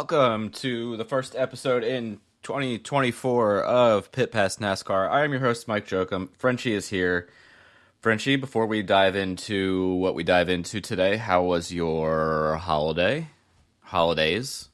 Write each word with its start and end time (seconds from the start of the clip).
Welcome 0.00 0.48
to 0.52 0.96
the 0.96 1.04
first 1.04 1.36
episode 1.36 1.84
in 1.84 2.20
2024 2.44 3.62
of 3.62 4.10
Pit 4.10 4.32
Pass 4.32 4.56
NASCAR. 4.56 5.06
I 5.10 5.24
am 5.24 5.30
your 5.30 5.42
host, 5.42 5.68
Mike 5.68 5.86
Jokum. 5.86 6.30
Frenchie 6.38 6.72
is 6.72 6.88
here. 6.88 7.28
Frenchie, 8.00 8.36
before 8.36 8.64
we 8.64 8.82
dive 8.82 9.14
into 9.14 9.92
what 9.96 10.14
we 10.14 10.24
dive 10.24 10.48
into 10.48 10.80
today, 10.80 11.18
how 11.18 11.42
was 11.42 11.70
your 11.70 12.56
holiday? 12.62 13.28
Holidays? 13.82 14.70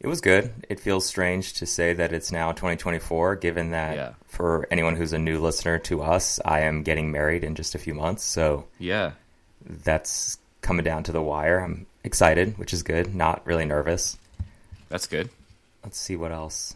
It 0.00 0.06
was 0.06 0.22
good. 0.22 0.54
It 0.70 0.80
feels 0.80 1.04
strange 1.04 1.52
to 1.54 1.66
say 1.66 1.92
that 1.92 2.14
it's 2.14 2.32
now 2.32 2.52
2024, 2.52 3.36
given 3.36 3.72
that 3.72 3.94
Yeah. 3.94 4.12
for 4.26 4.66
anyone 4.70 4.96
who's 4.96 5.12
a 5.12 5.18
new 5.18 5.38
listener 5.38 5.78
to 5.80 6.00
us, 6.00 6.40
I 6.46 6.60
am 6.60 6.82
getting 6.82 7.12
married 7.12 7.44
in 7.44 7.54
just 7.56 7.74
a 7.74 7.78
few 7.78 7.92
months. 7.92 8.24
So 8.24 8.68
Yeah. 8.78 9.10
that's 9.62 10.38
coming 10.62 10.84
down 10.84 11.02
to 11.02 11.12
the 11.12 11.20
wire. 11.22 11.58
I'm 11.60 11.86
excited, 12.04 12.58
which 12.58 12.72
is 12.72 12.82
good. 12.82 13.14
Not 13.14 13.46
really 13.46 13.64
nervous. 13.64 14.16
That's 14.88 15.06
good. 15.06 15.30
Let's 15.84 15.98
see 15.98 16.16
what 16.16 16.32
else. 16.32 16.74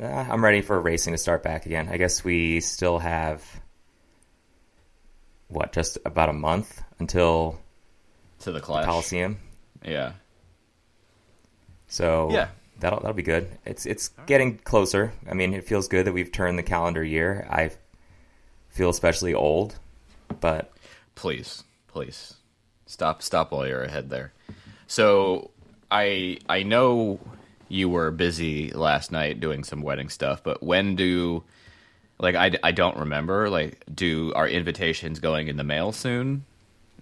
Uh, 0.00 0.06
I'm 0.06 0.44
ready 0.44 0.60
for 0.62 0.80
racing 0.80 1.12
to 1.14 1.18
start 1.18 1.42
back 1.42 1.66
again. 1.66 1.88
I 1.90 1.96
guess 1.96 2.22
we 2.24 2.60
still 2.60 2.98
have, 3.00 3.42
what, 5.48 5.72
just 5.72 5.98
about 6.04 6.28
a 6.28 6.32
month 6.32 6.82
until 6.98 7.58
To 8.40 8.52
the 8.52 8.60
clash. 8.60 8.84
Coliseum. 8.84 9.38
Yeah. 9.84 10.12
So 11.88 12.30
Yeah. 12.30 12.48
that'll 12.80 13.00
that'll 13.00 13.14
be 13.14 13.22
good. 13.22 13.48
It's 13.64 13.86
it's 13.86 14.08
getting 14.26 14.58
closer. 14.58 15.12
I 15.28 15.34
mean, 15.34 15.54
it 15.54 15.64
feels 15.66 15.88
good 15.88 16.06
that 16.06 16.12
we've 16.12 16.30
turned 16.30 16.58
the 16.58 16.62
calendar 16.62 17.02
year. 17.02 17.46
I 17.50 17.70
feel 18.70 18.90
especially 18.90 19.34
old, 19.34 19.78
but 20.40 20.72
Please, 21.14 21.64
please. 21.88 22.34
Stop 22.88 23.22
stop 23.22 23.52
while 23.52 23.66
you're 23.68 23.84
ahead 23.84 24.10
there. 24.10 24.32
So 24.88 25.50
I 25.90 26.38
I 26.48 26.64
know 26.64 27.20
you 27.68 27.88
were 27.88 28.10
busy 28.10 28.70
last 28.72 29.12
night 29.12 29.38
doing 29.40 29.62
some 29.62 29.82
wedding 29.82 30.08
stuff, 30.08 30.42
but 30.42 30.62
when 30.62 30.96
do 30.96 31.44
like 32.18 32.34
I, 32.34 32.50
I 32.64 32.72
don't 32.72 32.96
remember 32.96 33.48
like 33.50 33.84
do 33.94 34.32
our 34.34 34.48
invitations 34.48 35.20
going 35.20 35.46
in 35.48 35.56
the 35.56 35.64
mail 35.64 35.92
soon? 35.92 36.44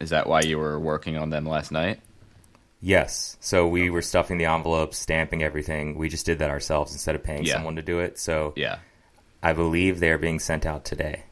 Is 0.00 0.10
that 0.10 0.26
why 0.28 0.40
you 0.42 0.58
were 0.58 0.78
working 0.78 1.16
on 1.16 1.30
them 1.30 1.46
last 1.46 1.72
night? 1.72 2.00
yes. 2.82 3.36
So 3.40 3.66
we 3.66 3.88
were 3.90 4.02
stuffing 4.02 4.36
the 4.38 4.44
envelopes, 4.44 4.98
stamping 4.98 5.42
everything. 5.42 5.96
We 5.96 6.08
just 6.10 6.26
did 6.26 6.40
that 6.40 6.50
ourselves 6.50 6.92
instead 6.92 7.14
of 7.14 7.22
paying 7.22 7.44
Yeah. 7.44 7.54
someone 7.54 7.76
to 7.76 7.82
do 7.82 8.00
it. 8.00 8.18
So 8.18 8.52
Yeah. 8.56 8.78
I 9.42 9.54
believe 9.54 9.98
they're 9.98 10.18
being 10.18 10.38
sent 10.38 10.66
out 10.66 10.84
today. 10.84 11.22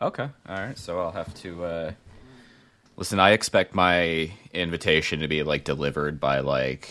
Okay. 0.00 0.28
All 0.48 0.56
right. 0.56 0.78
So 0.78 0.98
I'll 1.00 1.12
have 1.12 1.32
to 1.42 1.64
uh 1.64 1.92
listen, 2.96 3.20
I 3.20 3.30
expect 3.30 3.74
my 3.74 4.30
invitation 4.52 5.20
to 5.20 5.28
be 5.28 5.42
like 5.42 5.64
delivered 5.64 6.20
by 6.20 6.40
like 6.40 6.88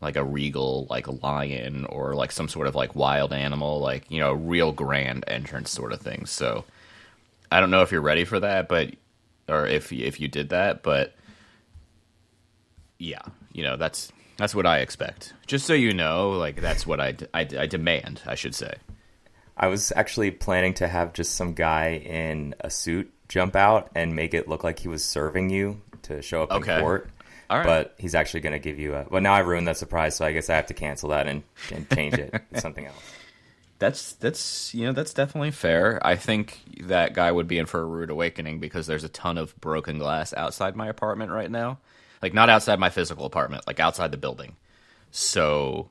like 0.00 0.16
a 0.16 0.24
regal 0.24 0.86
like 0.88 1.06
a 1.06 1.12
lion 1.12 1.84
or 1.86 2.14
like 2.14 2.32
some 2.32 2.48
sort 2.48 2.66
of 2.66 2.74
like 2.74 2.94
wild 2.94 3.32
animal, 3.32 3.80
like, 3.80 4.10
you 4.10 4.18
know, 4.18 4.32
real 4.32 4.72
grand 4.72 5.24
entrance 5.26 5.70
sort 5.70 5.92
of 5.92 6.00
thing. 6.00 6.26
So 6.26 6.64
I 7.52 7.60
don't 7.60 7.70
know 7.70 7.82
if 7.82 7.92
you're 7.92 8.00
ready 8.00 8.24
for 8.24 8.40
that, 8.40 8.68
but 8.68 8.94
or 9.48 9.66
if 9.66 9.92
if 9.92 10.20
you 10.20 10.28
did 10.28 10.50
that, 10.50 10.82
but 10.82 11.14
yeah, 12.98 13.22
you 13.52 13.62
know, 13.62 13.76
that's 13.76 14.12
that's 14.36 14.54
what 14.54 14.66
I 14.66 14.78
expect. 14.78 15.34
Just 15.46 15.66
so 15.66 15.74
you 15.74 15.92
know, 15.92 16.30
like 16.30 16.60
that's 16.60 16.86
what 16.86 17.00
I, 17.00 17.14
I, 17.34 17.40
I 17.58 17.66
demand, 17.66 18.22
I 18.26 18.34
should 18.34 18.54
say. 18.54 18.74
I 19.60 19.66
was 19.68 19.92
actually 19.94 20.30
planning 20.30 20.72
to 20.74 20.88
have 20.88 21.12
just 21.12 21.34
some 21.34 21.52
guy 21.52 21.90
in 22.04 22.54
a 22.60 22.70
suit 22.70 23.12
jump 23.28 23.54
out 23.54 23.90
and 23.94 24.16
make 24.16 24.32
it 24.32 24.48
look 24.48 24.64
like 24.64 24.78
he 24.78 24.88
was 24.88 25.04
serving 25.04 25.50
you 25.50 25.80
to 26.02 26.22
show 26.22 26.42
up 26.42 26.50
Okay. 26.50 26.76
in 26.76 26.80
court. 26.80 27.10
All 27.50 27.58
right. 27.58 27.66
But 27.66 27.94
he's 27.98 28.14
actually 28.14 28.40
going 28.40 28.54
to 28.54 28.58
give 28.58 28.78
you 28.78 28.94
a. 28.94 29.04
Well, 29.10 29.20
now 29.20 29.34
I 29.34 29.40
ruined 29.40 29.68
that 29.68 29.76
surprise, 29.76 30.16
so 30.16 30.24
I 30.24 30.32
guess 30.32 30.48
I 30.48 30.56
have 30.56 30.66
to 30.68 30.74
cancel 30.74 31.10
that 31.10 31.26
and, 31.26 31.42
and 31.70 31.88
change 31.90 32.14
it 32.14 32.32
to 32.54 32.60
something 32.60 32.86
else. 32.86 32.96
That's 33.78 34.12
that's 34.14 34.74
you 34.74 34.86
know 34.86 34.92
that's 34.92 35.12
definitely 35.14 35.50
fair. 35.50 36.00
I 36.06 36.16
think 36.16 36.58
that 36.84 37.12
guy 37.14 37.30
would 37.32 37.46
be 37.48 37.58
in 37.58 37.66
for 37.66 37.80
a 37.80 37.84
rude 37.84 38.10
awakening 38.10 38.60
because 38.60 38.86
there's 38.86 39.04
a 39.04 39.08
ton 39.08 39.36
of 39.38 39.54
broken 39.60 39.98
glass 39.98 40.32
outside 40.34 40.74
my 40.76 40.86
apartment 40.88 41.32
right 41.32 41.50
now. 41.50 41.78
Like 42.22 42.32
not 42.34 42.48
outside 42.50 42.78
my 42.78 42.90
physical 42.90 43.24
apartment, 43.26 43.66
like 43.66 43.80
outside 43.80 44.10
the 44.10 44.16
building. 44.18 44.56
So 45.10 45.88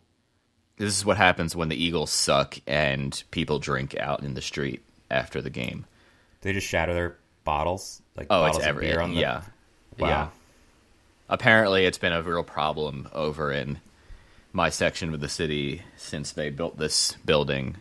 this 0.79 0.97
is 0.97 1.05
what 1.05 1.17
happens 1.17 1.55
when 1.55 1.69
the 1.69 1.81
Eagles 1.81 2.09
suck 2.11 2.57
and 2.65 3.21
people 3.29 3.59
drink 3.59 3.95
out 3.99 4.23
in 4.23 4.33
the 4.33 4.41
street 4.41 4.81
after 5.11 5.41
the 5.41 5.49
game. 5.51 5.85
They 6.41 6.53
just 6.53 6.67
shatter 6.67 6.93
their 6.93 7.17
bottles, 7.43 8.01
like 8.15 8.27
Oh, 8.31 8.41
bottles 8.41 8.57
it's 8.57 8.65
of 8.65 8.69
every 8.69 8.87
beer 8.87 8.99
on 9.01 9.13
the. 9.13 9.19
yeah, 9.21 9.41
Wow. 9.99 10.07
yeah. 10.07 10.27
Apparently, 11.29 11.85
it's 11.85 11.97
been 11.99 12.13
a 12.13 12.23
real 12.23 12.43
problem 12.43 13.07
over 13.13 13.51
in 13.51 13.79
my 14.51 14.69
section 14.69 15.13
of 15.13 15.19
the 15.19 15.29
city 15.29 15.83
since 15.97 16.31
they 16.31 16.49
built 16.49 16.77
this 16.77 17.15
building. 17.23 17.75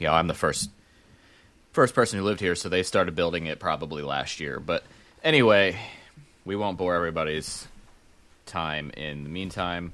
Know, 0.00 0.12
I'm 0.12 0.28
the 0.28 0.34
first 0.34 0.70
first 1.72 1.94
person 1.94 2.18
who 2.18 2.24
lived 2.24 2.40
here, 2.40 2.54
so 2.54 2.68
they 2.68 2.82
started 2.82 3.14
building 3.16 3.46
it 3.46 3.58
probably 3.60 4.02
last 4.02 4.40
year. 4.40 4.58
But 4.60 4.84
anyway, 5.24 5.76
we 6.44 6.54
won't 6.56 6.78
bore 6.78 6.94
everybody's 6.94 7.66
time 8.46 8.90
in 8.96 9.24
the 9.24 9.28
meantime. 9.28 9.92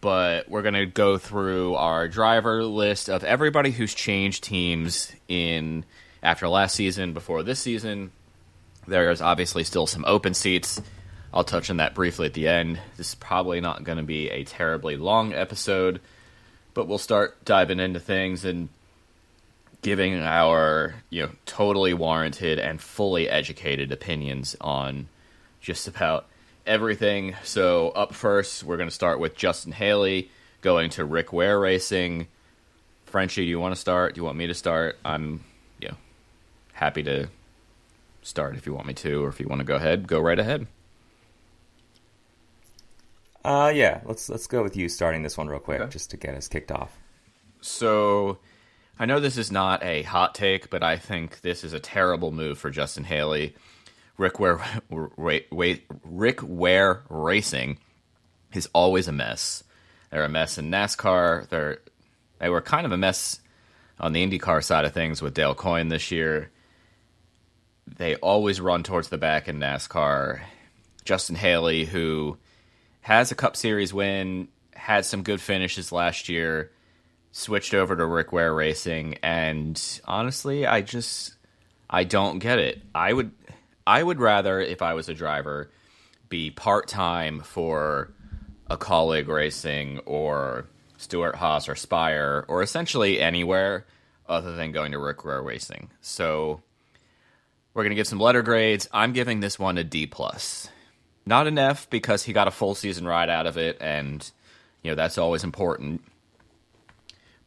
But 0.00 0.48
we're 0.48 0.62
going 0.62 0.74
to 0.74 0.86
go 0.86 1.18
through 1.18 1.74
our 1.74 2.08
driver 2.08 2.64
list 2.64 3.10
of 3.10 3.22
everybody 3.22 3.70
who's 3.70 3.94
changed 3.94 4.44
teams 4.44 5.12
in 5.28 5.84
after 6.22 6.48
last 6.48 6.74
season, 6.74 7.12
before 7.12 7.42
this 7.42 7.60
season. 7.60 8.12
There's 8.86 9.20
obviously 9.20 9.64
still 9.64 9.86
some 9.86 10.04
open 10.06 10.34
seats. 10.34 10.80
I'll 11.32 11.44
touch 11.44 11.70
on 11.70 11.76
that 11.76 11.94
briefly 11.94 12.26
at 12.26 12.34
the 12.34 12.48
end. 12.48 12.80
This 12.96 13.10
is 13.10 13.14
probably 13.14 13.60
not 13.60 13.84
going 13.84 13.98
to 13.98 14.04
be 14.04 14.30
a 14.30 14.44
terribly 14.44 14.96
long 14.96 15.32
episode, 15.32 16.00
but 16.74 16.88
we'll 16.88 16.98
start 16.98 17.44
diving 17.44 17.78
into 17.78 18.00
things 18.00 18.44
and 18.44 18.68
giving 19.82 20.20
our, 20.20 20.94
you 21.08 21.22
know, 21.22 21.30
totally 21.46 21.94
warranted 21.94 22.58
and 22.58 22.80
fully 22.80 23.28
educated 23.28 23.92
opinions 23.92 24.56
on 24.60 25.08
just 25.60 25.86
about 25.86 26.26
everything. 26.70 27.34
So, 27.42 27.90
up 27.90 28.14
first, 28.14 28.62
we're 28.64 28.76
going 28.76 28.88
to 28.88 28.94
start 28.94 29.18
with 29.18 29.36
Justin 29.36 29.72
Haley 29.72 30.30
going 30.62 30.90
to 30.90 31.04
Rick 31.04 31.32
Ware 31.32 31.58
Racing. 31.58 32.28
Frenchie, 33.06 33.44
do 33.44 33.48
you 33.48 33.58
want 33.58 33.74
to 33.74 33.80
start? 33.80 34.14
Do 34.14 34.20
you 34.20 34.24
want 34.24 34.38
me 34.38 34.46
to 34.46 34.54
start? 34.54 34.98
I'm, 35.04 35.42
you 35.80 35.88
know, 35.88 35.96
happy 36.74 37.02
to 37.02 37.28
start 38.22 38.56
if 38.56 38.66
you 38.66 38.72
want 38.74 38.86
me 38.86 38.94
to, 38.94 39.24
or 39.24 39.28
if 39.28 39.40
you 39.40 39.48
want 39.48 39.60
to 39.60 39.64
go 39.64 39.74
ahead, 39.76 40.06
go 40.06 40.20
right 40.20 40.38
ahead. 40.38 40.66
Uh, 43.44 43.72
yeah. 43.74 44.00
Let's 44.04 44.28
let's 44.28 44.46
go 44.46 44.62
with 44.62 44.76
you 44.76 44.88
starting 44.88 45.22
this 45.22 45.36
one 45.36 45.48
real 45.48 45.58
quick, 45.60 45.80
Okay. 45.80 45.90
just 45.90 46.10
to 46.10 46.16
get 46.16 46.34
us 46.34 46.46
kicked 46.48 46.70
off. 46.70 46.96
So, 47.62 48.38
I 48.98 49.06
know 49.06 49.18
this 49.18 49.36
is 49.38 49.50
not 49.50 49.82
a 49.82 50.02
hot 50.02 50.34
take, 50.34 50.70
but 50.70 50.82
I 50.82 50.96
think 50.96 51.40
this 51.40 51.64
is 51.64 51.72
a 51.72 51.80
terrible 51.80 52.32
move 52.32 52.58
for 52.58 52.70
Justin 52.70 53.04
Haley. 53.04 53.54
Rick 54.20 54.38
Ware, 54.38 54.60
Rick 56.04 56.40
Ware 56.42 57.02
Racing 57.08 57.78
is 58.52 58.68
always 58.74 59.08
a 59.08 59.12
mess. 59.12 59.64
They're 60.10 60.24
a 60.24 60.28
mess 60.28 60.58
in 60.58 60.70
NASCAR. 60.70 61.48
They're 61.48 61.78
they 62.38 62.50
were 62.50 62.60
kind 62.60 62.84
of 62.84 62.92
a 62.92 62.98
mess 62.98 63.40
on 63.98 64.12
the 64.12 64.26
IndyCar 64.26 64.62
side 64.62 64.84
of 64.84 64.92
things 64.92 65.22
with 65.22 65.32
Dale 65.32 65.54
Coyne 65.54 65.88
this 65.88 66.10
year. 66.10 66.50
They 67.86 68.16
always 68.16 68.60
run 68.60 68.82
towards 68.82 69.08
the 69.08 69.16
back 69.16 69.48
in 69.48 69.58
NASCAR. 69.58 70.40
Justin 71.02 71.36
Haley, 71.36 71.86
who 71.86 72.36
has 73.00 73.32
a 73.32 73.34
Cup 73.34 73.56
Series 73.56 73.94
win, 73.94 74.48
had 74.74 75.06
some 75.06 75.22
good 75.22 75.40
finishes 75.40 75.92
last 75.92 76.28
year, 76.28 76.72
switched 77.32 77.72
over 77.72 77.96
to 77.96 78.04
Rick 78.04 78.32
Ware 78.32 78.54
Racing, 78.54 79.16
and 79.22 79.82
honestly, 80.04 80.66
I 80.66 80.82
just 80.82 81.36
I 81.88 82.04
don't 82.04 82.38
get 82.38 82.58
it. 82.58 82.82
I 82.94 83.14
would 83.14 83.32
I 83.86 84.02
would 84.02 84.20
rather, 84.20 84.60
if 84.60 84.82
I 84.82 84.94
was 84.94 85.08
a 85.08 85.14
driver, 85.14 85.70
be 86.28 86.50
part 86.50 86.88
time 86.88 87.40
for 87.40 88.12
a 88.68 88.76
Kaulig 88.76 89.26
Racing 89.26 89.98
or 90.06 90.66
Stewart 90.96 91.34
Haas 91.34 91.68
or 91.68 91.74
Spire 91.74 92.44
or 92.48 92.62
essentially 92.62 93.20
anywhere 93.20 93.84
other 94.28 94.54
than 94.54 94.70
going 94.70 94.92
to 94.92 94.98
Rick 94.98 95.24
Ware 95.24 95.42
Racing. 95.42 95.90
So 96.00 96.62
we're 97.74 97.82
gonna 97.82 97.96
give 97.96 98.06
some 98.06 98.20
letter 98.20 98.42
grades. 98.42 98.88
I'm 98.92 99.12
giving 99.12 99.40
this 99.40 99.58
one 99.58 99.76
a 99.76 99.84
D 99.84 100.06
plus. 100.06 100.68
Not 101.26 101.46
an 101.46 101.58
F 101.58 101.90
because 101.90 102.22
he 102.24 102.32
got 102.32 102.48
a 102.48 102.52
full 102.52 102.74
season 102.74 103.06
ride 103.06 103.28
out 103.28 103.46
of 103.46 103.58
it 103.58 103.76
and 103.80 104.30
you 104.82 104.90
know 104.90 104.94
that's 104.94 105.18
always 105.18 105.42
important. 105.42 106.02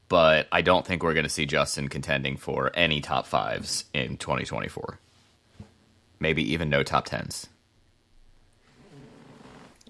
But 0.10 0.48
I 0.52 0.62
don't 0.62 0.86
think 0.86 1.02
we're 1.02 1.14
to 1.14 1.30
see 1.30 1.46
Justin 1.46 1.88
contending 1.88 2.38
for 2.38 2.70
any 2.74 3.02
top 3.02 3.26
fives 3.26 3.86
in 3.94 4.18
2024. 4.18 5.00
Maybe 6.24 6.54
even 6.54 6.70
no 6.70 6.84
top 6.84 7.06
tens. 7.06 7.48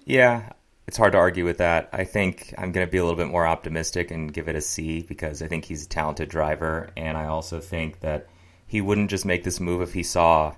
Yeah, 0.04 0.50
it's 0.88 0.98
hard 0.98 1.12
to 1.12 1.20
argue 1.20 1.46
with 1.46 1.60
that. 1.60 1.90
I 1.94 2.06
think 2.06 2.56
I'm 2.58 2.72
going 2.72 2.86
to 2.86 2.92
be 2.92 2.98
a 2.98 3.04
little 3.04 3.18
bit 3.18 3.28
more 3.28 3.46
optimistic 3.46 4.10
and 4.10 4.34
give 4.34 4.48
it 4.48 4.56
a 4.56 4.62
C 4.62 5.04
because 5.04 5.44
I 5.44 5.48
think 5.48 5.64
he's 5.64 5.86
a 5.86 5.90
talented 5.90 6.30
driver, 6.30 6.90
and 6.98 7.16
I 7.16 7.28
also 7.28 7.60
think 7.60 8.00
that 8.00 8.28
he 8.66 8.82
wouldn't 8.82 9.12
just 9.12 9.26
make 9.26 9.44
this 9.44 9.60
move 9.60 9.84
if 9.84 9.94
he 9.94 10.02
saw 10.02 10.56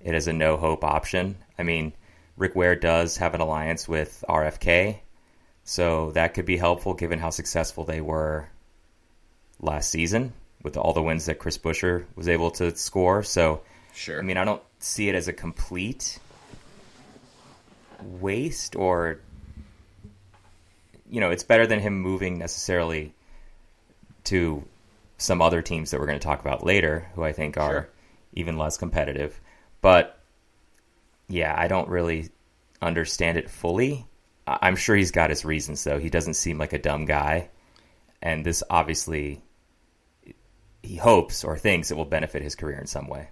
it 0.00 0.14
as 0.14 0.28
a 0.28 0.32
no 0.34 0.58
hope 0.58 0.84
option. 0.84 1.36
I 1.58 1.62
mean, 1.62 1.94
Rick 2.36 2.54
Ware 2.54 2.76
does 2.76 3.16
have 3.16 3.34
an 3.34 3.40
alliance 3.40 3.88
with 3.88 4.22
RFK, 4.28 4.98
So 5.62 6.10
that 6.10 6.34
could 6.34 6.44
be 6.44 6.58
helpful 6.58 6.92
given 6.92 7.18
how 7.18 7.30
successful 7.30 7.84
they 7.84 8.02
were 8.02 8.46
last 9.58 9.88
season 9.88 10.34
with 10.62 10.76
all 10.76 10.92
the 10.92 11.02
wins 11.02 11.26
that 11.26 11.38
Chris 11.38 11.56
Buescher 11.56 12.04
was 12.14 12.28
able 12.28 12.50
to 12.52 12.76
score. 12.76 13.22
So, 13.22 13.62
sure. 13.94 14.18
I 14.18 14.22
mean, 14.22 14.36
I 14.36 14.44
don't 14.44 14.62
see 14.84 15.08
it 15.08 15.14
as 15.14 15.28
a 15.28 15.32
complete 15.32 16.18
waste 18.20 18.76
or 18.76 19.18
you 21.08 21.20
know, 21.20 21.30
it's 21.30 21.42
better 21.44 21.66
than 21.66 21.80
him 21.80 22.00
moving 22.00 22.38
necessarily 22.38 23.14
to 24.24 24.64
some 25.18 25.40
other 25.40 25.62
teams 25.62 25.90
that 25.90 26.00
we're 26.00 26.06
going 26.06 26.18
to 26.18 26.24
talk 26.24 26.40
about 26.40 26.64
later 26.64 27.08
who 27.14 27.22
I 27.22 27.32
think 27.32 27.56
are 27.56 27.70
Sure. 27.70 27.88
even 28.32 28.58
less 28.58 28.76
competitive. 28.78 29.38
But 29.80 30.18
yeah, 31.28 31.54
I 31.56 31.68
don't 31.68 31.88
really 31.88 32.30
understand 32.82 33.38
it 33.38 33.48
fully. 33.50 34.06
I'm 34.46 34.76
sure 34.76 34.96
he's 34.96 35.12
got 35.12 35.30
his 35.30 35.44
reasons 35.44 35.84
though. 35.84 35.98
He 35.98 36.10
doesn't 36.10 36.34
seem 36.34 36.58
like 36.58 36.72
a 36.72 36.78
dumb 36.78 37.04
guy. 37.04 37.48
And 38.20 38.44
this 38.44 38.62
obviously 38.68 39.42
he 40.82 40.96
hopes 40.96 41.44
or 41.44 41.56
thinks 41.56 41.90
it 41.90 41.96
will 41.96 42.04
benefit 42.04 42.42
his 42.42 42.54
career 42.54 42.78
in 42.78 42.86
some 42.86 43.08
way. 43.08 43.28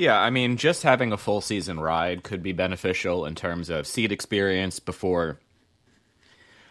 Yeah, 0.00 0.18
I 0.18 0.30
mean, 0.30 0.56
just 0.56 0.82
having 0.82 1.12
a 1.12 1.18
full 1.18 1.42
season 1.42 1.78
ride 1.78 2.22
could 2.22 2.42
be 2.42 2.52
beneficial 2.52 3.26
in 3.26 3.34
terms 3.34 3.68
of 3.68 3.86
seat 3.86 4.12
experience 4.12 4.80
before. 4.80 5.38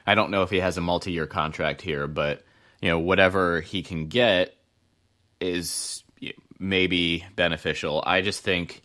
I 0.07 0.15
don't 0.15 0.31
know 0.31 0.41
if 0.41 0.49
he 0.49 0.61
has 0.61 0.77
a 0.77 0.81
multi 0.81 1.11
year 1.11 1.27
contract 1.27 1.83
here, 1.83 2.07
but, 2.07 2.43
you 2.81 2.89
know, 2.89 2.97
whatever 2.97 3.61
he 3.61 3.83
can 3.83 4.07
get 4.07 4.55
is 5.39 6.03
maybe 6.57 7.23
beneficial. 7.35 8.03
I 8.03 8.21
just 8.21 8.41
think 8.41 8.81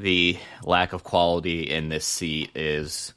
the 0.00 0.36
lack 0.64 0.92
of 0.92 1.04
quality 1.04 1.62
in 1.70 1.88
this 1.88 2.04
seat 2.04 2.50
is 2.56 3.14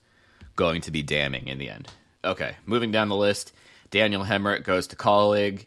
going 0.55 0.81
to 0.81 0.91
be 0.91 1.01
damning 1.01 1.47
in 1.47 1.57
the 1.57 1.71
end. 1.71 1.89
Okay, 2.23 2.55
moving 2.67 2.91
down 2.91 3.09
the 3.09 3.15
list, 3.15 3.51
Daniel 3.89 4.23
Hemric 4.23 4.63
goes 4.63 4.85
to 4.85 4.95
Kaulig. 4.95 5.65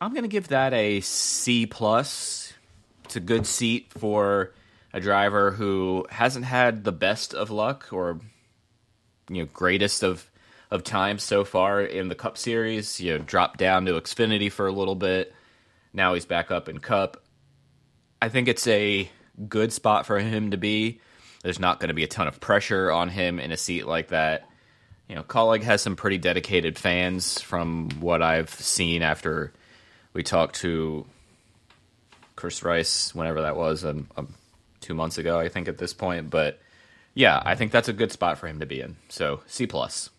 I'm 0.00 0.12
going 0.12 0.22
to 0.22 0.28
give 0.28 0.46
that 0.48 0.72
a 0.72 1.00
C 1.00 1.66
plus. 1.66 2.51
It's 3.12 3.16
a 3.18 3.20
good 3.20 3.46
seat 3.46 3.92
for 3.92 4.54
a 4.94 4.98
driver 4.98 5.50
who 5.50 6.06
hasn't 6.08 6.46
had 6.46 6.82
the 6.82 6.92
best 6.92 7.34
of 7.34 7.50
luck 7.50 7.88
or 7.92 8.18
you 9.28 9.42
know 9.42 9.48
greatest 9.52 10.02
of 10.02 10.30
of 10.70 10.82
times 10.82 11.22
so 11.22 11.44
far 11.44 11.82
in 11.82 12.08
the 12.08 12.14
Cup 12.14 12.38
Series. 12.38 13.02
You 13.02 13.18
know, 13.18 13.18
dropped 13.18 13.58
down 13.58 13.84
to 13.84 14.00
Xfinity 14.00 14.50
for 14.50 14.66
a 14.66 14.72
little 14.72 14.94
bit. 14.94 15.34
Now 15.92 16.14
he's 16.14 16.24
back 16.24 16.50
up 16.50 16.70
in 16.70 16.78
Cup. 16.78 17.22
I 18.22 18.30
think 18.30 18.48
it's 18.48 18.66
a 18.66 19.10
good 19.46 19.74
spot 19.74 20.06
for 20.06 20.18
him 20.18 20.52
to 20.52 20.56
be. 20.56 21.02
There's 21.42 21.58
not 21.58 21.80
going 21.80 21.88
to 21.88 21.94
be 21.94 22.04
a 22.04 22.08
ton 22.08 22.28
of 22.28 22.40
pressure 22.40 22.90
on 22.90 23.10
him 23.10 23.38
in 23.38 23.52
a 23.52 23.58
seat 23.58 23.86
like 23.86 24.08
that. 24.08 24.48
You 25.06 25.16
know, 25.16 25.22
Kaulig 25.22 25.64
has 25.64 25.82
some 25.82 25.96
pretty 25.96 26.16
dedicated 26.16 26.78
fans 26.78 27.42
from 27.42 27.90
what 28.00 28.22
I've 28.22 28.48
seen 28.48 29.02
after 29.02 29.52
we 30.14 30.22
talked 30.22 30.54
to 30.60 31.04
Chris 32.42 32.64
Rice, 32.64 33.14
whenever 33.14 33.42
that 33.42 33.54
was, 33.54 33.84
um, 33.84 34.08
um, 34.16 34.34
two 34.80 34.94
months 34.94 35.16
ago, 35.16 35.38
I 35.38 35.48
think 35.48 35.68
at 35.68 35.78
this 35.78 35.94
point. 35.94 36.28
But 36.28 36.58
yeah, 37.14 37.40
I 37.44 37.54
think 37.54 37.70
that's 37.70 37.86
a 37.86 37.92
good 37.92 38.10
spot 38.10 38.36
for 38.36 38.48
him 38.48 38.58
to 38.58 38.66
be 38.66 38.80
in. 38.80 38.96
So 39.08 39.42
C 39.46 39.64
plus. 39.64 40.10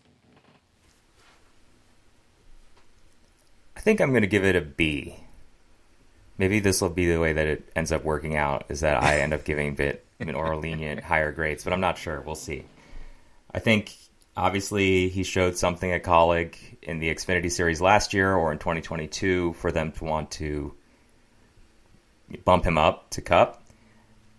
I 3.76 3.80
think 3.80 4.00
I'm 4.00 4.08
going 4.08 4.22
to 4.22 4.26
give 4.26 4.42
it 4.42 4.56
a 4.56 4.62
B. 4.62 5.16
Maybe 6.38 6.60
this 6.60 6.80
will 6.80 6.88
be 6.88 7.12
the 7.12 7.20
way 7.20 7.34
that 7.34 7.46
it 7.46 7.70
ends 7.76 7.92
up 7.92 8.04
working 8.04 8.36
out. 8.36 8.64
Is 8.70 8.80
that 8.80 9.02
I 9.02 9.20
end 9.20 9.34
up 9.34 9.44
giving 9.44 9.68
a 9.68 9.72
bit 9.72 10.06
more 10.18 10.56
lenient, 10.56 11.04
higher 11.04 11.30
grades, 11.30 11.62
but 11.62 11.74
I'm 11.74 11.80
not 11.82 11.98
sure. 11.98 12.22
We'll 12.22 12.36
see. 12.36 12.64
I 13.52 13.58
think 13.58 13.94
obviously 14.34 15.10
he 15.10 15.24
showed 15.24 15.58
something 15.58 15.92
at 15.92 16.04
Kaulig 16.04 16.56
in 16.80 17.00
the 17.00 17.14
Xfinity 17.14 17.52
Series 17.52 17.82
last 17.82 18.14
year 18.14 18.34
or 18.34 18.50
in 18.50 18.58
2022 18.58 19.52
for 19.58 19.70
them 19.70 19.92
to 19.92 20.04
want 20.04 20.30
to 20.30 20.74
bump 22.36 22.64
him 22.64 22.78
up 22.78 23.10
to 23.10 23.20
Cup. 23.20 23.62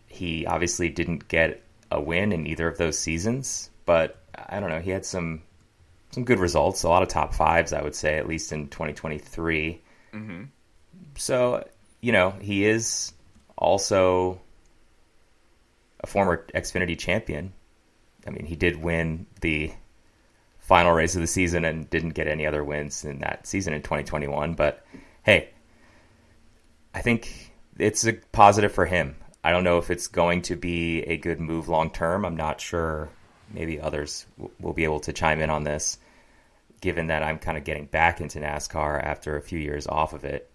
He 0.08 0.46
obviously 0.46 0.90
didn't 0.90 1.28
get 1.28 1.64
a 1.92 2.02
win 2.02 2.32
in 2.32 2.48
either 2.48 2.68
of 2.68 2.78
those 2.78 2.98
seasons, 2.98 3.70
but 3.86 4.22
I 4.36 4.60
don't 4.60 4.70
know. 4.70 4.80
He 4.80 4.92
had 4.92 5.06
some 5.06 5.42
some 6.12 6.24
good 6.24 6.40
results, 6.40 6.84
a 6.84 6.90
lot 6.90 7.04
of 7.04 7.10
top 7.10 7.34
fives, 7.34 7.74
I 7.74 7.82
would 7.82 7.96
say, 7.96 8.18
at 8.18 8.28
least 8.28 8.54
in 8.54 8.70
2023. 8.70 9.82
Mm-hmm. 10.14 10.44
So, 11.18 11.68
you 12.00 12.14
know, 12.14 12.32
he 12.42 12.66
is 12.66 13.12
also 13.58 14.40
a 16.00 16.08
former 16.08 16.46
Xfinity 16.56 16.98
champion. 16.98 17.52
I 18.26 18.30
mean, 18.30 18.46
he 18.46 18.56
did 18.56 18.78
win 18.78 19.26
the 19.42 19.74
final 20.60 20.94
race 20.94 21.16
of 21.16 21.22
the 21.22 21.28
season 21.28 21.66
and 21.66 21.90
didn't 21.90 22.12
get 22.12 22.28
any 22.28 22.46
other 22.46 22.64
wins 22.64 23.04
in 23.04 23.20
that 23.20 23.46
season 23.46 23.74
in 23.74 23.82
2021. 23.82 24.54
But 24.54 24.86
hey, 25.24 25.50
I 26.94 27.02
think 27.02 27.52
it's 27.78 28.06
a 28.06 28.14
positive 28.14 28.72
for 28.72 28.86
him. 28.86 29.16
I 29.44 29.52
don't 29.52 29.64
know 29.64 29.78
if 29.78 29.92
it's 29.92 30.08
going 30.08 30.42
to 30.44 30.56
be 30.56 31.02
a 31.04 31.18
good 31.18 31.40
move 31.40 31.70
long 31.70 31.92
term. 31.92 32.26
I'm 32.26 32.36
not 32.36 32.60
sure. 32.60 33.10
Maybe 33.54 33.80
others 33.80 34.26
w- 34.38 34.54
will 34.60 34.74
be 34.74 34.86
able 34.86 35.02
to 35.02 35.14
chime 35.14 35.40
in 35.40 35.50
on 35.50 35.64
this, 35.64 36.00
given 36.82 37.08
that 37.08 37.22
I'm 37.22 37.38
kind 37.38 37.58
of 37.58 37.64
getting 37.64 37.86
back 37.86 38.22
into 38.22 38.40
NASCAR 38.40 39.04
after 39.04 39.38
a 39.38 39.42
few 39.42 39.60
years 39.60 39.86
off 39.86 40.14
of 40.14 40.26
it. 40.26 40.50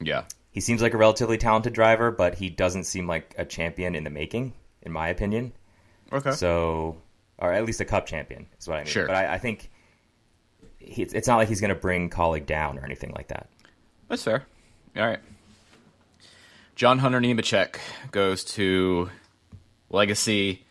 Yeah. 0.00 0.24
He 0.50 0.60
seems 0.60 0.82
like 0.82 0.94
a 0.94 0.96
relatively 0.96 1.38
talented 1.38 1.72
driver, 1.72 2.10
but 2.10 2.34
he 2.34 2.50
doesn't 2.50 2.84
seem 2.84 3.06
like 3.06 3.34
a 3.38 3.44
champion 3.44 3.94
in 3.94 4.04
the 4.04 4.10
making, 4.10 4.52
in 4.82 4.92
my 4.92 5.08
opinion. 5.08 5.52
Okay. 6.12 6.32
So, 6.32 6.96
or 7.38 7.52
at 7.52 7.64
least 7.64 7.80
a 7.80 7.84
cup 7.84 8.06
champion 8.06 8.46
is 8.58 8.68
what 8.68 8.78
I 8.78 8.84
mean. 8.84 8.86
Sure. 8.86 9.06
But 9.06 9.16
I, 9.16 9.34
I 9.34 9.38
think 9.38 9.70
he, 10.78 11.02
it's, 11.02 11.28
not 11.28 11.36
like 11.36 11.48
he's 11.48 11.60
going 11.60 11.74
to 11.74 11.80
bring 11.80 12.10
Kaulig 12.10 12.46
down 12.46 12.78
or 12.78 12.84
anything 12.84 13.12
like 13.16 13.28
that. 13.28 13.48
That's 14.08 14.22
fair. 14.22 14.44
All 14.96 15.06
right. 15.06 15.20
John 16.74 16.98
Hunter 16.98 17.20
Nemechek 17.20 17.76
goes 18.10 18.42
to 18.44 19.08
Legacy 19.90 20.64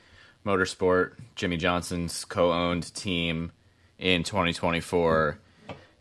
Motorsport, 0.46 1.14
Jimmie 1.36 1.56
Johnson's 1.56 2.26
co-owned 2.26 2.94
team 2.94 3.54
in 3.98 4.24
2024, 4.24 5.38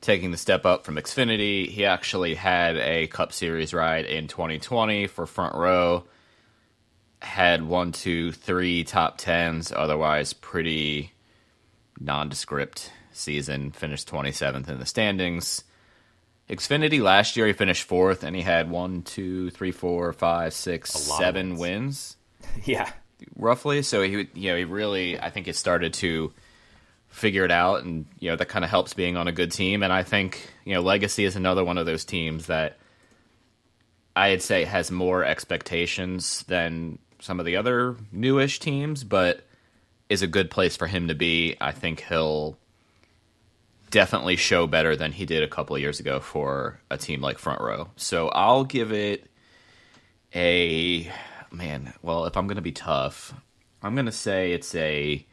taking 0.00 0.32
the 0.32 0.36
step 0.36 0.66
up 0.66 0.84
from 0.84 0.96
Xfinity. 0.96 1.68
He 1.68 1.84
actually 1.84 2.34
had 2.34 2.76
a 2.78 3.06
Cup 3.06 3.32
Series 3.32 3.72
ride 3.72 4.04
in 4.04 4.26
2020 4.26 5.06
for 5.06 5.24
Front 5.24 5.54
Row. 5.54 6.02
Had 7.20 7.62
one, 7.62 7.92
two, 7.92 8.32
three 8.32 8.82
top 8.82 9.18
tens. 9.18 9.70
Otherwise, 9.70 10.32
pretty 10.32 11.12
nondescript 12.00 12.90
season. 13.12 13.70
Finished 13.70 14.08
27th 14.08 14.68
in 14.68 14.80
the 14.80 14.86
standings. 14.86 15.62
Xfinity 16.52 17.00
last 17.00 17.36
year 17.36 17.46
he 17.46 17.52
finished 17.54 17.84
fourth 17.84 18.22
and 18.22 18.36
he 18.36 18.42
had 18.42 18.70
one, 18.70 19.02
two, 19.02 19.50
three, 19.50 19.72
four, 19.72 20.12
five, 20.12 20.52
six, 20.52 20.94
A 20.94 21.10
lot 21.10 21.20
of 21.20 21.24
seven 21.24 21.56
wins. 21.56 22.16
wins 22.40 22.64
yeah. 22.66 22.90
roughly. 23.36 23.82
So 23.82 24.02
he, 24.02 24.28
you 24.34 24.50
know, 24.50 24.56
he 24.58 24.64
really, 24.64 25.18
I 25.18 25.30
think, 25.30 25.48
it 25.48 25.56
started 25.56 25.94
to 25.94 26.32
figure 27.08 27.44
it 27.44 27.50
out, 27.50 27.84
and 27.84 28.06
you 28.20 28.30
know 28.30 28.36
that 28.36 28.48
kind 28.48 28.64
of 28.64 28.70
helps 28.70 28.94
being 28.94 29.16
on 29.16 29.28
a 29.28 29.32
good 29.32 29.52
team. 29.52 29.82
And 29.82 29.92
I 29.92 30.02
think 30.02 30.50
you 30.64 30.74
know 30.74 30.80
Legacy 30.80 31.24
is 31.24 31.36
another 31.36 31.62
one 31.64 31.76
of 31.78 31.84
those 31.86 32.04
teams 32.06 32.46
that 32.46 32.78
I'd 34.16 34.42
say 34.42 34.64
has 34.64 34.90
more 34.90 35.24
expectations 35.24 36.42
than 36.48 36.98
some 37.20 37.38
of 37.38 37.46
the 37.46 37.56
other 37.56 37.96
newish 38.12 38.58
teams, 38.60 39.04
but 39.04 39.42
is 40.08 40.22
a 40.22 40.26
good 40.26 40.50
place 40.50 40.76
for 40.76 40.86
him 40.86 41.08
to 41.08 41.14
be. 41.14 41.56
I 41.60 41.72
think 41.72 42.00
he'll 42.08 42.56
definitely 43.92 44.34
show 44.34 44.66
better 44.66 44.96
than 44.96 45.12
he 45.12 45.24
did 45.24 45.44
a 45.44 45.48
couple 45.48 45.76
of 45.76 45.82
years 45.82 46.00
ago 46.00 46.18
for 46.18 46.80
a 46.90 46.98
team 46.98 47.20
like 47.20 47.38
Front 47.38 47.60
Row. 47.60 47.90
So 47.94 48.28
I'll 48.30 48.64
give 48.64 48.90
it 48.90 49.30
a 50.34 51.08
man. 51.52 51.92
Well, 52.02 52.24
if 52.24 52.36
I'm 52.36 52.48
going 52.48 52.56
to 52.56 52.62
be 52.62 52.72
tough, 52.72 53.32
I'm 53.82 53.94
going 53.94 54.06
to 54.06 54.12
say 54.12 54.52
it's 54.52 54.74
a 54.74 55.24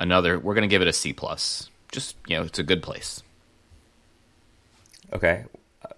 another. 0.00 0.40
We're 0.40 0.54
going 0.54 0.68
to 0.68 0.72
give 0.72 0.82
it 0.82 0.88
a 0.88 0.92
C 0.92 1.12
plus. 1.12 1.70
Just 1.92 2.16
you 2.26 2.36
know, 2.36 2.42
it's 2.42 2.58
a 2.58 2.64
good 2.64 2.82
place. 2.82 3.22
Okay. 5.12 5.44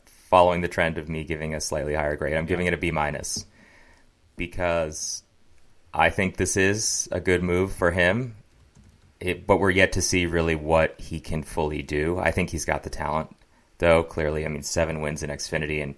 Following 0.05 0.61
the 0.63 0.69
trend 0.69 0.99
of 0.99 1.09
me 1.09 1.23
giving 1.23 1.55
a 1.55 1.61
slightly 1.61 1.95
higher 1.95 2.17
grade, 2.17 2.37
I'm 2.37 2.47
giving 2.47 2.67
it 2.67 2.75
a 2.75 2.77
B 2.77 2.91
minus 2.91 3.47
because 4.37 5.23
I 5.93 6.11
think 6.11 6.37
this 6.37 6.57
is 6.57 7.09
a 7.13 7.21
good 7.21 7.45
move 7.45 7.73
for 7.73 7.93
him. 7.93 8.35
It, 9.21 9.47
but 9.47 9.59
we're 9.59 9.71
yet 9.71 9.93
to 9.93 10.03
see 10.03 10.27
really 10.27 10.55
what 10.55 11.01
he 11.01 11.21
can 11.21 11.43
fully 11.43 11.83
do. 11.83 12.19
I 12.19 12.31
think 12.31 12.51
he's 12.51 12.65
got 12.65 12.83
the 12.83 12.91
talent, 12.91 13.35
though. 13.79 14.03
Clearly, 14.03 14.45
I 14.45 14.49
mean, 14.49 14.63
seven 14.63 15.01
wins 15.01 15.23
in 15.23 15.31
Xfinity 15.31 15.83
and 15.83 15.95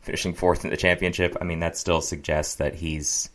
finishing 0.00 0.34
fourth 0.34 0.64
in 0.64 0.70
the 0.70 0.76
championship. 0.76 1.36
I 1.40 1.44
mean, 1.44 1.60
that 1.60 1.76
still 1.76 2.00
suggests 2.00 2.56
that 2.56 2.74
he's 2.74 3.30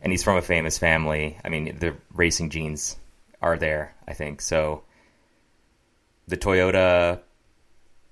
and 0.00 0.12
he's 0.12 0.22
from 0.22 0.36
a 0.36 0.42
famous 0.42 0.78
family. 0.78 1.38
I 1.44 1.48
mean, 1.48 1.78
the 1.78 1.96
racing 2.12 2.50
genes 2.50 2.96
are 3.40 3.56
there. 3.56 3.94
I 4.06 4.12
think 4.12 4.40
so. 4.40 4.82
The 6.28 6.36
Toyota 6.36 7.20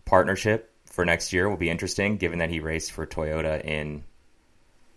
partnership 0.05 0.73
for 0.87 1.05
next 1.05 1.33
year 1.33 1.49
will 1.49 1.57
be 1.57 1.71
interesting, 1.71 2.17
given 2.17 2.39
that 2.39 2.51
he 2.51 2.61
raced 2.61 2.93
for 2.93 3.07
Toyota 3.07 3.63
in 3.65 4.05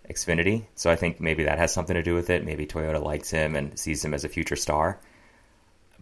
Xfinity. 0.09 0.65
So 0.75 0.89
I 0.89 0.95
think 0.95 1.19
maybe 1.19 1.43
that 1.43 1.57
has 1.57 1.73
something 1.73 1.95
to 1.95 2.03
do 2.03 2.13
with 2.13 2.29
it. 2.29 2.45
Maybe 2.45 2.65
Toyota 2.65 3.03
likes 3.03 3.29
him 3.29 3.55
and 3.55 3.77
sees 3.77 4.03
him 4.03 4.13
as 4.13 4.23
a 4.23 4.29
future 4.29 4.55
star. 4.55 4.99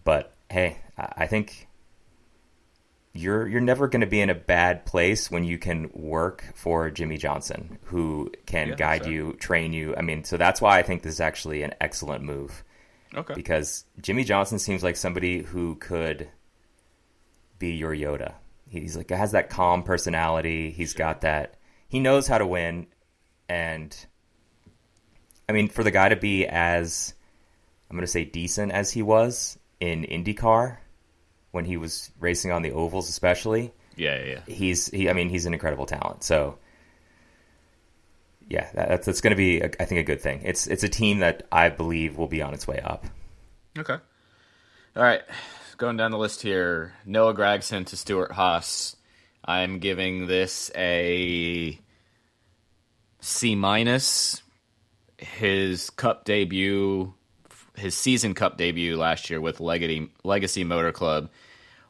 But 0.06 0.34
hey, 0.50 0.78
I 0.98 1.28
think 1.28 1.68
you're 3.14 3.48
you're 3.48 3.62
never 3.62 3.88
going 3.88 4.02
to 4.02 4.08
be 4.08 4.22
in 4.22 4.30
a 4.30 4.36
bad 4.36 4.86
place 4.86 5.32
when 5.32 5.44
you 5.44 5.58
can 5.58 5.90
work 5.94 6.46
for 6.54 6.90
Jimmie 6.92 7.18
Johnson, 7.18 7.80
who 7.86 8.32
can 8.46 8.70
Yeah, 8.70 8.76
guide 8.76 9.06
you, 9.06 9.34
train 9.34 9.74
you. 9.74 9.96
I 9.98 10.02
mean, 10.02 10.24
so 10.24 10.38
that's 10.38 10.62
why 10.62 10.78
I 10.80 10.84
think 10.84 11.02
this 11.02 11.16
is 11.16 11.20
actually 11.22 11.64
an 11.64 11.74
excellent 11.82 12.24
move 12.24 12.64
Okay. 13.14 13.34
because 13.34 13.86
Jimmie 14.02 14.26
Johnson 14.26 14.60
seems 14.60 14.84
like 14.84 14.96
somebody 14.98 15.42
who 15.42 15.76
could 15.76 16.30
be 17.58 17.72
your 17.72 17.96
Yoda. 17.96 18.34
He's 18.70 18.98
like 18.98 19.10
has 19.10 19.32
that 19.32 19.50
calm 19.50 19.84
personality. 19.84 20.72
He's 20.72 20.94
got 20.94 21.22
that. 21.22 21.56
He 21.88 22.00
knows 22.00 22.28
how 22.28 22.38
to 22.38 22.46
win, 22.48 22.88
and 23.48 23.96
I 25.48 25.54
mean, 25.54 25.70
for 25.70 25.84
the 25.84 25.92
guy 25.92 26.10
to 26.10 26.16
be 26.18 26.46
as 26.46 27.14
I'm 27.90 27.96
going 27.96 28.06
to 28.06 28.12
say 28.12 28.26
decent 28.26 28.72
as 28.74 28.92
he 28.92 29.02
was 29.02 29.58
in 29.80 30.04
IndyCar 30.04 30.78
when 31.52 31.66
he 31.66 31.78
was 31.78 32.12
racing 32.20 32.52
on 32.52 32.62
the 32.62 32.72
ovals, 32.72 33.10
especially 33.10 33.74
Yeah, 33.96 34.18
yeah, 34.18 34.26
yeah. 34.48 34.54
he's 34.54 34.88
he. 34.88 35.10
I 35.10 35.14
mean, 35.14 35.30
he's 35.30 35.46
an 35.46 35.54
incredible 35.54 35.86
talent. 35.86 36.24
So. 36.24 36.58
Yeah, 38.48 38.70
that, 38.76 38.90
that's, 38.90 39.06
that's 39.08 39.22
going 39.22 39.32
to 39.32 39.36
be, 39.36 39.60
a, 39.60 39.72
I 39.80 39.86
think, 39.86 40.02
a 40.02 40.04
good 40.04 40.22
thing. 40.22 40.42
It's 40.44 40.68
it's 40.68 40.84
a 40.84 40.88
team 40.88 41.18
that 41.22 41.48
I 41.52 41.70
believe 41.70 42.16
will 42.16 42.28
be 42.28 42.44
on 42.44 42.54
its 42.54 42.68
way 42.68 42.80
up. 42.80 43.08
Okay. 43.76 43.96
All 44.96 45.04
right. 45.04 45.24
Going 45.78 45.98
down 45.98 46.12
the 46.12 46.20
list 46.20 46.44
here 46.44 46.94
Noah 47.08 47.34
Gragson 47.34 47.88
to 47.88 47.98
Stewart 47.98 48.32
Haas. 48.32 48.96
I'm 49.44 49.80
giving 49.80 50.28
this 50.28 50.70
a 50.76 51.80
C 53.20 53.56
minus. 53.56 54.44
His 55.18 55.90
cup 55.90 56.24
debut, 56.24 57.16
his 57.78 57.96
season 57.96 58.34
cup 58.34 58.58
debut 58.58 58.98
last 58.98 59.30
year 59.30 59.42
with 59.42 59.60
Legacy, 59.60 60.10
Legacy 60.24 60.64
Motor 60.64 60.92
Club 60.92 61.30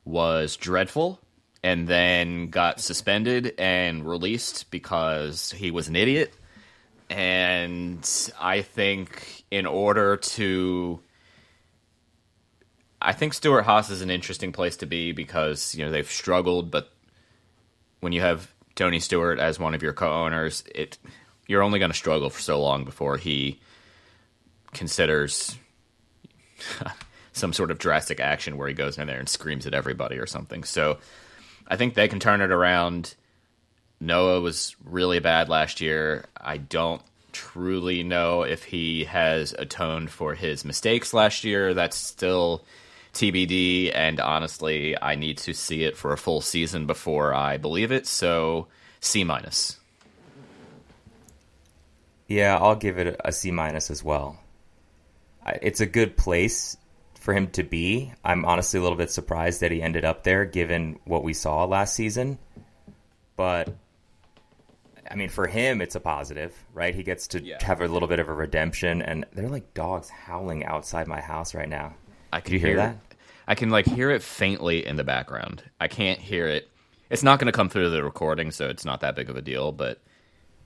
was 0.03 0.55
dreadful 0.55 1.19
and 1.63 1.87
then 1.87 2.49
got 2.49 2.79
suspended 2.79 3.53
and 3.57 4.07
released 4.07 4.69
because 4.69 5.51
he 5.51 5.71
was 5.71 5.87
an 5.87 5.95
idiot. 5.95 6.33
And 7.09 8.07
I 8.39 8.61
think 8.61 9.43
in 9.51 9.65
order 9.65 10.17
to 10.17 10.99
I 13.01 13.13
think 13.13 13.33
Stewart 13.33 13.65
Haas 13.65 13.89
is 13.89 14.01
an 14.01 14.09
interesting 14.09 14.51
place 14.51 14.77
to 14.77 14.85
be 14.85 15.11
because 15.11 15.75
you 15.75 15.85
know 15.85 15.91
they've 15.91 16.09
struggled, 16.09 16.71
but 16.71 16.91
when 17.99 18.13
you 18.13 18.21
have 18.21 18.51
Tony 18.75 18.99
Stewart 18.99 19.39
as 19.39 19.59
one 19.59 19.75
of 19.75 19.83
your 19.83 19.93
co-owners, 19.93 20.63
it 20.73 20.97
you're 21.47 21.61
only 21.61 21.79
going 21.79 21.91
to 21.91 21.97
struggle 21.97 22.29
for 22.29 22.41
so 22.41 22.59
long 22.61 22.83
before 22.83 23.17
he 23.17 23.59
considers 24.73 25.57
some 27.33 27.53
sort 27.53 27.71
of 27.71 27.77
drastic 27.77 28.19
action 28.19 28.57
where 28.57 28.67
he 28.67 28.73
goes 28.73 28.97
in 28.97 29.07
there 29.07 29.19
and 29.19 29.29
screams 29.29 29.67
at 29.67 29.73
everybody 29.73 30.17
or 30.17 30.25
something. 30.25 30.63
So 30.63 30.97
I 31.67 31.75
think 31.75 31.93
they 31.93 32.07
can 32.07 32.19
turn 32.19 32.41
it 32.41 32.51
around. 32.51 33.15
Noah 33.99 34.41
was 34.41 34.75
really 34.83 35.19
bad 35.19 35.49
last 35.49 35.81
year. 35.81 36.25
I 36.39 36.57
don't 36.57 37.01
truly 37.31 38.03
know 38.03 38.43
if 38.43 38.63
he 38.63 39.03
has 39.03 39.53
atoned 39.59 40.09
for 40.09 40.33
his 40.35 40.63
mistakes 40.63 41.13
last 41.13 41.43
year. 41.43 41.73
That's 41.73 41.97
still 41.97 42.63
TBD, 43.13 43.91
and 43.93 44.19
honestly, 44.19 44.95
I 45.01 45.15
need 45.15 45.37
to 45.39 45.53
see 45.53 45.83
it 45.83 45.97
for 45.97 46.13
a 46.13 46.17
full 46.17 46.41
season 46.41 46.85
before 46.85 47.33
I 47.33 47.57
believe 47.57 47.91
it. 47.91 48.07
So 48.07 48.67
C 48.99 49.23
minus. 49.23 49.79
Yeah, 52.27 52.57
I'll 52.57 52.75
give 52.75 52.97
it 52.97 53.19
a 53.23 53.31
C 53.31 53.51
minus 53.51 53.91
as 53.91 54.03
well. 54.03 54.39
It's 55.61 55.79
a 55.81 55.85
good 55.85 56.17
place 56.17 56.77
for 57.19 57.33
him 57.33 57.47
to 57.51 57.63
be. 57.63 58.13
I'm 58.23 58.45
honestly 58.45 58.79
a 58.79 58.83
little 58.83 58.97
bit 58.97 59.11
surprised 59.11 59.61
that 59.61 59.71
he 59.71 59.81
ended 59.81 60.05
up 60.05 60.23
there, 60.23 60.45
given 60.45 60.99
what 61.05 61.23
we 61.23 61.33
saw 61.33 61.65
last 61.65 61.95
season. 61.95 62.37
But 63.35 63.73
I 65.09 65.15
mean, 65.15 65.29
for 65.29 65.45
him, 65.47 65.81
it's 65.81 65.95
a 65.95 65.99
positive, 65.99 66.55
right? 66.73 66.93
He 66.95 67.03
gets 67.03 67.27
to 67.29 67.41
Yeah. 67.43 67.63
have 67.63 67.81
a 67.81 67.87
little 67.87 68.07
bit 68.07 68.19
of 68.19 68.27
a 68.27 68.33
redemption, 68.33 69.01
and 69.01 69.25
they're 69.33 69.49
like 69.49 69.73
dogs 69.73 70.09
howling 70.09 70.65
outside 70.65 71.07
my 71.07 71.21
house 71.21 71.53
right 71.53 71.69
now. 71.69 71.93
I 72.33 72.41
can 72.41 72.53
you 72.53 72.59
hear 72.59 72.75
that? 72.77 72.95
It. 73.11 73.15
I 73.47 73.55
can 73.55 73.69
like 73.69 73.85
hear 73.85 74.09
it 74.09 74.23
faintly 74.23 74.85
in 74.85 74.95
the 74.95 75.03
background. 75.03 75.63
I 75.79 75.87
can't 75.87 76.19
hear 76.19 76.47
it. 76.47 76.69
It's 77.11 77.21
not 77.21 77.37
going 77.39 77.45
to 77.45 77.51
come 77.55 77.69
through 77.69 77.91
the 77.91 78.03
recording, 78.03 78.49
so 78.49 78.67
it's 78.67 78.83
not 78.85 79.01
that 79.01 79.15
big 79.15 79.29
of 79.29 79.35
a 79.35 79.41
deal. 79.41 79.71
But 79.71 80.01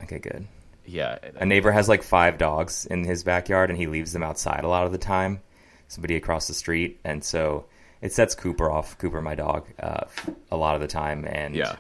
Okay, 0.02 0.20
good. 0.20 0.48
Yeah, 0.90 1.20
A 1.36 1.46
neighbor 1.46 1.72
has 1.72 1.88
like 1.88 2.04
five 2.04 2.38
dogs 2.38 2.86
in 2.86 3.04
his 3.04 3.24
backyard, 3.24 3.70
and 3.70 3.78
he 3.78 3.88
leaves 3.88 4.12
them 4.12 4.24
outside 4.24 4.64
a 4.64 4.68
lot 4.68 4.86
of 4.86 4.92
the 4.92 4.98
time. 4.98 5.42
Somebody 5.88 6.16
across 6.16 6.48
the 6.48 6.54
street, 6.54 7.00
and 7.04 7.24
so 7.24 7.66
it 8.02 8.12
sets 8.14 8.36
Cooper 8.36 8.70
off. 8.70 8.98
Cooper, 8.98 9.22
my 9.22 9.36
dog, 9.36 9.68
uh, 9.80 10.06
a 10.52 10.58
lot 10.58 10.76
of 10.76 10.82
the 10.82 10.88
time, 10.88 11.26
and 11.26 11.56
yeah, 11.56 11.76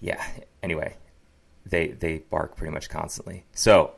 yeah. 0.00 0.24
Anyway, 0.62 0.96
they 1.66 1.88
they 1.88 2.18
bark 2.18 2.56
pretty 2.56 2.72
much 2.72 2.88
constantly. 2.88 3.44
So 3.52 3.92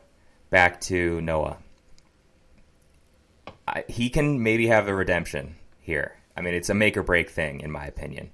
back 0.51 0.81
to 0.83 1.21
Noah. 1.21 1.59
I, 3.69 3.85
he 3.89 4.11
can 4.11 4.43
maybe 4.43 4.69
have 4.69 4.87
a 4.89 4.95
redemption 4.95 5.57
here. 5.81 6.17
I 6.37 6.41
mean, 6.41 6.55
it's 6.55 6.69
a 6.71 6.75
make 6.75 6.97
or 6.97 7.03
break 7.03 7.31
thing, 7.31 7.61
in 7.61 7.71
my 7.71 7.87
opinion. 7.87 8.31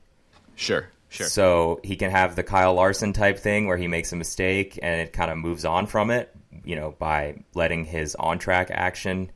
sure, 0.56 0.88
sure. 1.12 1.26
So 1.26 1.80
he 1.84 1.96
can 1.96 2.10
have 2.10 2.34
the 2.36 2.42
Kyle 2.42 2.74
Larson 2.74 3.12
type 3.12 3.38
thing 3.38 3.66
where 3.66 3.76
he 3.76 3.86
makes 3.86 4.12
a 4.12 4.16
mistake 4.16 4.78
and 4.82 5.00
it 5.00 5.12
kind 5.12 5.30
of 5.30 5.38
moves 5.38 5.64
on 5.64 5.86
from 5.86 6.10
it, 6.10 6.34
you 6.64 6.74
know, 6.74 6.94
by 6.98 7.44
letting 7.54 7.84
his 7.84 8.14
on 8.14 8.38
track 8.38 8.70
action 8.72 9.30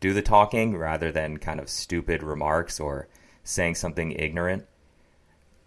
do 0.00 0.12
the 0.12 0.22
talking 0.22 0.76
rather 0.76 1.10
than 1.10 1.38
kind 1.38 1.60
of 1.60 1.68
stupid 1.68 2.22
remarks 2.22 2.80
or 2.80 3.08
saying 3.44 3.74
something 3.74 4.12
ignorant. 4.12 4.66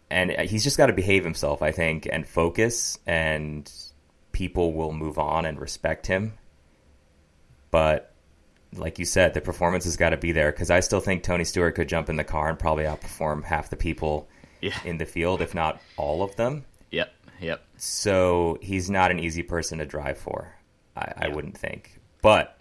And 0.10 0.32
uh, 0.32 0.44
he's 0.44 0.64
just 0.64 0.78
got 0.78 0.88
to 0.88 0.94
behave 0.94 1.24
himself, 1.24 1.62
I 1.62 1.72
think, 1.72 2.08
and 2.12 2.28
focus, 2.28 3.00
and 3.08 3.72
people 4.32 4.74
will 4.74 4.94
move 4.94 5.18
on 5.18 5.46
and 5.46 5.60
respect 5.60 6.06
him. 6.06 6.34
But 7.72 8.14
like 8.74 9.00
you 9.00 9.06
said, 9.06 9.34
the 9.34 9.42
performance 9.42 9.86
has 9.86 9.98
got 9.98 10.10
to 10.10 10.18
be 10.18 10.32
there 10.32 10.52
because 10.52 10.70
I 10.70 10.82
still 10.82 11.00
think 11.00 11.24
Tony 11.24 11.44
Stewart 11.44 11.76
could 11.76 11.90
jump 11.90 12.10
in 12.10 12.18
the 12.18 12.24
car 12.24 12.50
and 12.50 12.60
probably 12.60 12.84
outperform 12.84 13.44
half 13.44 13.70
the 13.70 13.76
people 13.76 14.28
yeah, 14.66 14.78
in 14.84 14.98
the 14.98 15.06
field, 15.06 15.42
if 15.42 15.54
not 15.54 15.80
all 15.96 16.24
of 16.24 16.36
them. 16.36 16.66
yep, 16.90 17.14
yep. 17.40 17.64
So 17.78 18.58
he's 18.62 18.90
not 18.90 19.12
an 19.12 19.20
easy 19.20 19.44
person 19.44 19.78
to 19.78 19.86
drive 19.86 20.18
for, 20.18 20.56
I, 20.96 21.14
I 21.18 21.28
wouldn't 21.28 21.58
think. 21.58 22.00
But 22.22 22.58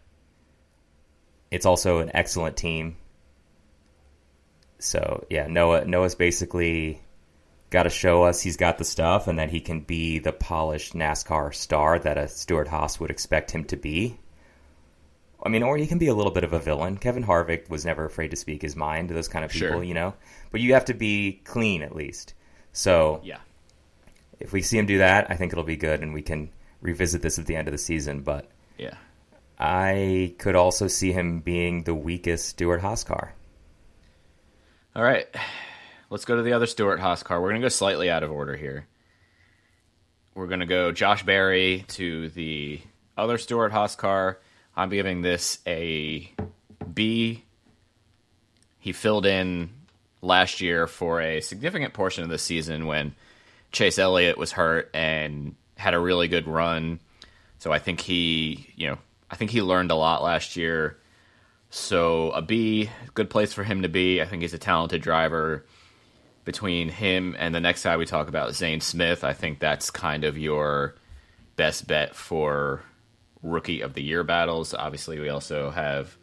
it's 1.51 1.65
also 1.65 2.01
an 2.01 2.11
excellent 2.13 2.57
team. 2.57 2.97
So 4.79 5.25
yeah, 5.31 5.47
Noah 5.47 5.87
Noah's 5.87 6.15
basically 6.15 7.01
got 7.71 7.85
to 7.85 7.91
show 7.91 8.25
us 8.25 8.43
he's 8.43 8.59
got 8.59 8.77
the 8.77 8.85
stuff, 8.85 9.27
and 9.27 9.39
that 9.39 9.51
he 9.51 9.61
can 9.61 9.81
be 9.81 10.19
the 10.19 10.33
polished 10.33 10.93
NASCAR 10.93 11.55
star 11.55 11.99
that 11.99 12.19
a 12.19 12.29
Stewart 12.29 12.69
Haas 12.69 13.01
would 13.01 13.11
expect 13.11 13.51
him 13.51 13.65
to 13.65 13.77
be. 13.77 14.19
I 15.45 15.49
mean, 15.51 15.63
or 15.63 15.77
he 15.77 15.87
can 15.87 15.99
be 15.99 16.07
a 16.07 16.15
little 16.15 16.33
bit 16.33 16.45
of 16.45 16.53
a 16.53 16.59
villain. 16.59 16.97
Kevin 16.97 17.25
Harvick 17.25 17.69
was 17.69 17.85
never 17.85 18.05
afraid 18.07 18.31
to 18.31 18.37
speak 18.37 18.63
his 18.63 18.75
mind 18.77 19.09
to 19.09 19.15
those 19.15 19.29
kind 19.29 19.45
of 19.45 19.51
people, 19.51 19.69
Sure. 19.69 19.83
you 19.83 19.93
know. 19.95 20.15
But 20.51 20.61
you 20.63 20.73
have 20.75 20.87
to 20.87 20.95
be 20.95 21.41
clean 21.45 21.83
at 21.83 21.95
least. 21.95 22.35
So 22.73 23.21
Yeah, 23.23 23.39
if 24.41 24.53
we 24.53 24.63
see 24.63 24.79
him 24.79 24.87
do 24.87 24.99
that, 24.99 25.31
I 25.31 25.37
think 25.37 25.53
it'll 25.53 25.65
be 25.65 25.77
good, 25.77 26.01
and 26.01 26.15
we 26.15 26.23
can 26.23 26.51
revisit 26.81 27.21
this 27.23 27.39
at 27.39 27.47
the 27.47 27.57
end 27.57 27.69
of 27.69 27.73
the 27.73 27.79
season. 27.79 28.21
But 28.23 28.49
yeah. 28.79 28.95
I 29.59 30.35
could 30.39 30.57
also 30.57 30.89
see 30.89 31.13
him 31.13 31.41
being 31.41 31.85
the 31.85 31.95
weakest 31.95 32.49
Stewart 32.49 32.81
Haas 32.81 33.05
car. 33.05 33.35
All 34.97 35.03
right, 35.03 35.27
let's 36.11 36.25
go 36.25 36.37
to 36.37 36.43
the 36.43 36.53
other 36.53 36.67
Stewart 36.67 37.01
Haas 37.01 37.23
car. 37.23 37.41
We're 37.41 37.51
going 37.51 37.61
to 37.61 37.65
go 37.65 37.69
slightly 37.69 38.11
out 38.11 38.23
of 38.23 38.31
order 38.31 38.57
here. 38.57 38.87
We're 40.35 40.47
going 40.47 40.61
to 40.61 40.67
go 40.67 40.91
Josh 40.93 41.23
Berry 41.25 41.85
to 41.89 42.29
the 42.31 42.81
other 43.17 43.39
Stewart 43.39 43.73
Haas 43.73 43.95
car. 43.97 44.39
I'm 44.76 44.90
giving 44.90 45.23
this 45.23 45.59
a 45.66 46.31
B. 46.93 47.45
He 48.78 48.93
filled 48.93 49.26
in 49.26 49.71
last 50.21 50.61
year 50.61 50.87
for 50.87 51.21
a 51.21 51.40
significant 51.40 51.95
portion 51.95 52.25
of 52.25 52.31
the 52.31 52.38
season 52.38 52.87
when 52.87 53.14
Chase 53.73 53.99
Elliott 53.99 54.38
was 54.38 54.52
hurt 54.52 54.90
and 54.95 55.54
had 55.76 55.95
a 55.95 55.99
really 55.99 56.28
good 56.28 56.47
run. 56.47 57.00
So 57.59 57.73
I 57.73 57.78
think 57.78 58.00
he, 58.00 58.69
you 58.76 58.88
know, 58.88 58.99
I 59.31 59.37
think 59.37 59.50
he 59.50 59.62
learned 59.62 59.90
a 59.90 59.97
lot 59.97 60.23
last 60.23 60.57
year. 60.57 60.99
So 61.71 62.31
a 62.31 62.43
B, 62.43 62.90
good 63.14 63.31
place 63.31 63.52
for 63.52 63.64
him 63.64 63.83
to 63.83 63.88
be. 63.88 64.21
I 64.23 64.26
think 64.26 64.43
he's 64.43 64.54
a 64.54 64.59
talented 64.59 65.02
driver. 65.02 65.64
Between 66.45 66.90
him 66.90 67.35
and 67.38 67.54
the 67.54 67.61
next 67.61 67.85
guy 67.85 67.97
we 67.97 68.04
talk 68.04 68.28
about, 68.28 68.54
Zane 68.54 68.83
Smith, 68.83 69.25
I 69.25 69.33
think 69.33 69.61
that's 69.61 69.90
kind 69.90 70.25
of 70.25 70.37
your 70.37 70.95
best 71.57 71.87
bet 71.87 72.14
for 72.14 72.83
rookie 73.45 73.83
of 73.83 73.95
the 73.95 74.03
year 74.03 74.25
battles. 74.25 74.75
Obviously, 74.75 75.21
we 75.21 75.29
also 75.29 75.71
have 75.71 76.17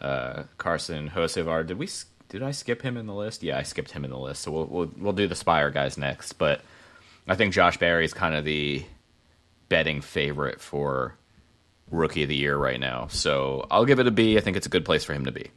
uh, 0.00 0.44
Carson 0.58 1.10
Hocevar. 1.10 1.66
Did 1.66 1.78
we? 1.78 1.88
Did 2.28 2.42
I 2.42 2.52
skip 2.52 2.82
him 2.82 2.96
in 2.96 3.06
the 3.06 3.14
list? 3.14 3.42
Yeah, 3.42 3.58
I 3.58 3.62
skipped 3.62 3.90
him 3.90 4.04
in 4.04 4.10
the 4.10 4.18
list. 4.18 4.42
So 4.42 4.52
we'll 4.52 4.66
we'll, 4.66 4.90
we'll 4.96 5.12
do 5.12 5.26
the 5.26 5.34
Spire 5.34 5.70
guys 5.70 5.98
next. 5.98 6.34
But 6.34 6.60
I 7.26 7.34
think 7.34 7.52
Josh 7.52 7.78
Berry 7.78 8.04
is 8.04 8.14
kind 8.14 8.34
of 8.36 8.44
the 8.44 8.84
betting 9.68 10.02
favorite 10.02 10.60
for 10.60 11.16
rookie 11.90 12.22
of 12.22 12.28
the 12.28 12.36
year 12.36 12.56
right 12.56 12.78
now. 12.78 13.08
So 13.08 13.66
I'll 13.70 13.84
give 13.84 13.98
it 13.98 14.06
a 14.06 14.10
B. 14.10 14.36
I 14.36 14.40
think 14.40 14.56
it's 14.56 14.66
a 14.66 14.70
good 14.70 14.84
place 14.84 15.04
for 15.04 15.14
him 15.14 15.24
to 15.24 15.32
be. 15.32 15.50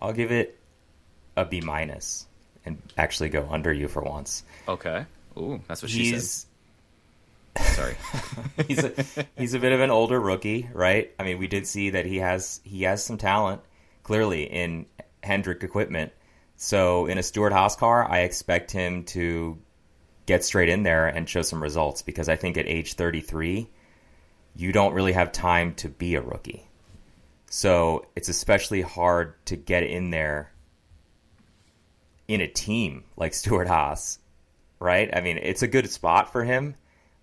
I'll 0.00 0.12
give 0.12 0.30
it 0.30 0.58
a 1.36 1.44
B 1.44 1.60
minus 1.60 2.26
and 2.64 2.80
actually 2.96 3.30
go 3.30 3.48
under 3.50 3.72
you 3.72 3.88
for 3.88 4.02
once. 4.02 4.44
Okay. 4.68 5.06
Ooh, 5.36 5.60
that's 5.66 5.82
what 5.82 5.90
she 5.90 6.10
He's 6.10 6.30
said. 6.30 6.48
Sorry. 7.56 7.96
he's 8.66 8.84
a, 8.84 8.92
he's 9.36 9.54
a 9.54 9.58
bit 9.58 9.72
of 9.72 9.80
an 9.80 9.90
older 9.90 10.20
rookie, 10.20 10.68
right? 10.72 11.12
I 11.18 11.24
mean, 11.24 11.38
we 11.38 11.46
did 11.46 11.66
see 11.66 11.90
that 11.90 12.06
he 12.06 12.18
has 12.18 12.60
he 12.64 12.82
has 12.82 13.04
some 13.04 13.18
talent 13.18 13.62
clearly 14.02 14.44
in 14.44 14.86
Hendrick 15.22 15.62
equipment. 15.62 16.12
So 16.56 17.06
in 17.06 17.18
a 17.18 17.22
Stewart 17.22 17.52
Haas 17.52 17.76
car, 17.76 18.08
I 18.10 18.20
expect 18.20 18.70
him 18.70 19.04
to 19.06 19.58
get 20.26 20.44
straight 20.44 20.68
in 20.68 20.82
there 20.82 21.06
and 21.06 21.28
show 21.28 21.42
some 21.42 21.62
results 21.62 22.02
because 22.02 22.28
I 22.28 22.36
think 22.36 22.56
at 22.56 22.66
age 22.66 22.94
33, 22.94 23.68
you 24.56 24.72
don't 24.72 24.92
really 24.92 25.12
have 25.12 25.32
time 25.32 25.74
to 25.76 25.88
be 25.88 26.16
a 26.16 26.20
rookie. 26.20 26.68
So 27.50 28.06
it's 28.14 28.28
especially 28.28 28.82
hard 28.82 29.34
to 29.46 29.56
get 29.56 29.84
in 29.84 30.10
there 30.10 30.52
in 32.26 32.42
a 32.42 32.48
team 32.48 33.04
like 33.16 33.32
Stewart 33.32 33.68
Haas, 33.68 34.18
right? 34.80 35.08
I 35.14 35.22
mean, 35.22 35.38
it's 35.38 35.62
a 35.62 35.68
good 35.68 35.88
spot 35.90 36.30
for 36.30 36.44
him, 36.44 36.74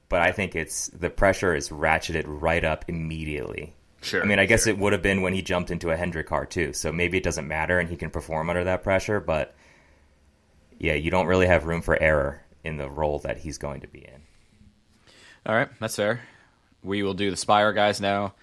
but 0.10 0.22
I 0.22 0.32
think 0.32 0.56
it's 0.56 0.88
the 0.88 1.10
pressure 1.10 1.56
is 1.56 1.70
ratcheted 1.70 2.24
right 2.26 2.64
up 2.64 2.86
immediately. 2.88 3.74
Sure. 4.02 4.22
I 4.22 4.26
mean, 4.26 4.40
I 4.40 4.46
guess 4.46 4.66
sure. 4.66 4.74
it 4.74 4.80
would 4.80 4.94
have 4.94 5.02
been 5.02 5.22
when 5.22 5.34
he 5.34 5.42
jumped 5.42 5.72
into 5.72 5.90
a 5.90 5.98
Hendrick 5.98 6.28
car 6.28 6.46
too, 6.46 6.74
so 6.74 6.92
maybe 6.92 7.18
it 7.18 7.24
doesn't 7.24 7.48
matter 7.48 7.80
and 7.80 7.90
he 7.90 7.96
can 7.96 8.12
perform 8.12 8.50
under 8.50 8.64
that 8.64 8.84
pressure, 8.84 9.20
but 9.20 9.56
yeah, 10.78 10.94
you 10.94 11.10
don't 11.10 11.28
really 11.28 11.48
have 11.48 11.66
room 11.66 11.82
for 11.82 12.02
error 12.02 12.42
in 12.64 12.78
the 12.78 12.90
role 12.90 13.20
that 13.20 13.38
he's 13.38 13.58
going 13.58 13.82
to 13.82 13.88
be 13.88 14.00
in. 14.00 14.22
All 15.46 15.56
right, 15.56 15.70
that's 15.80 15.96
fair. 15.96 16.22
We 16.84 17.04
will 17.04 17.14
do 17.14 17.32
the 17.32 17.38
Spire 17.38 17.74
guys 17.74 18.02
now. 18.02 18.34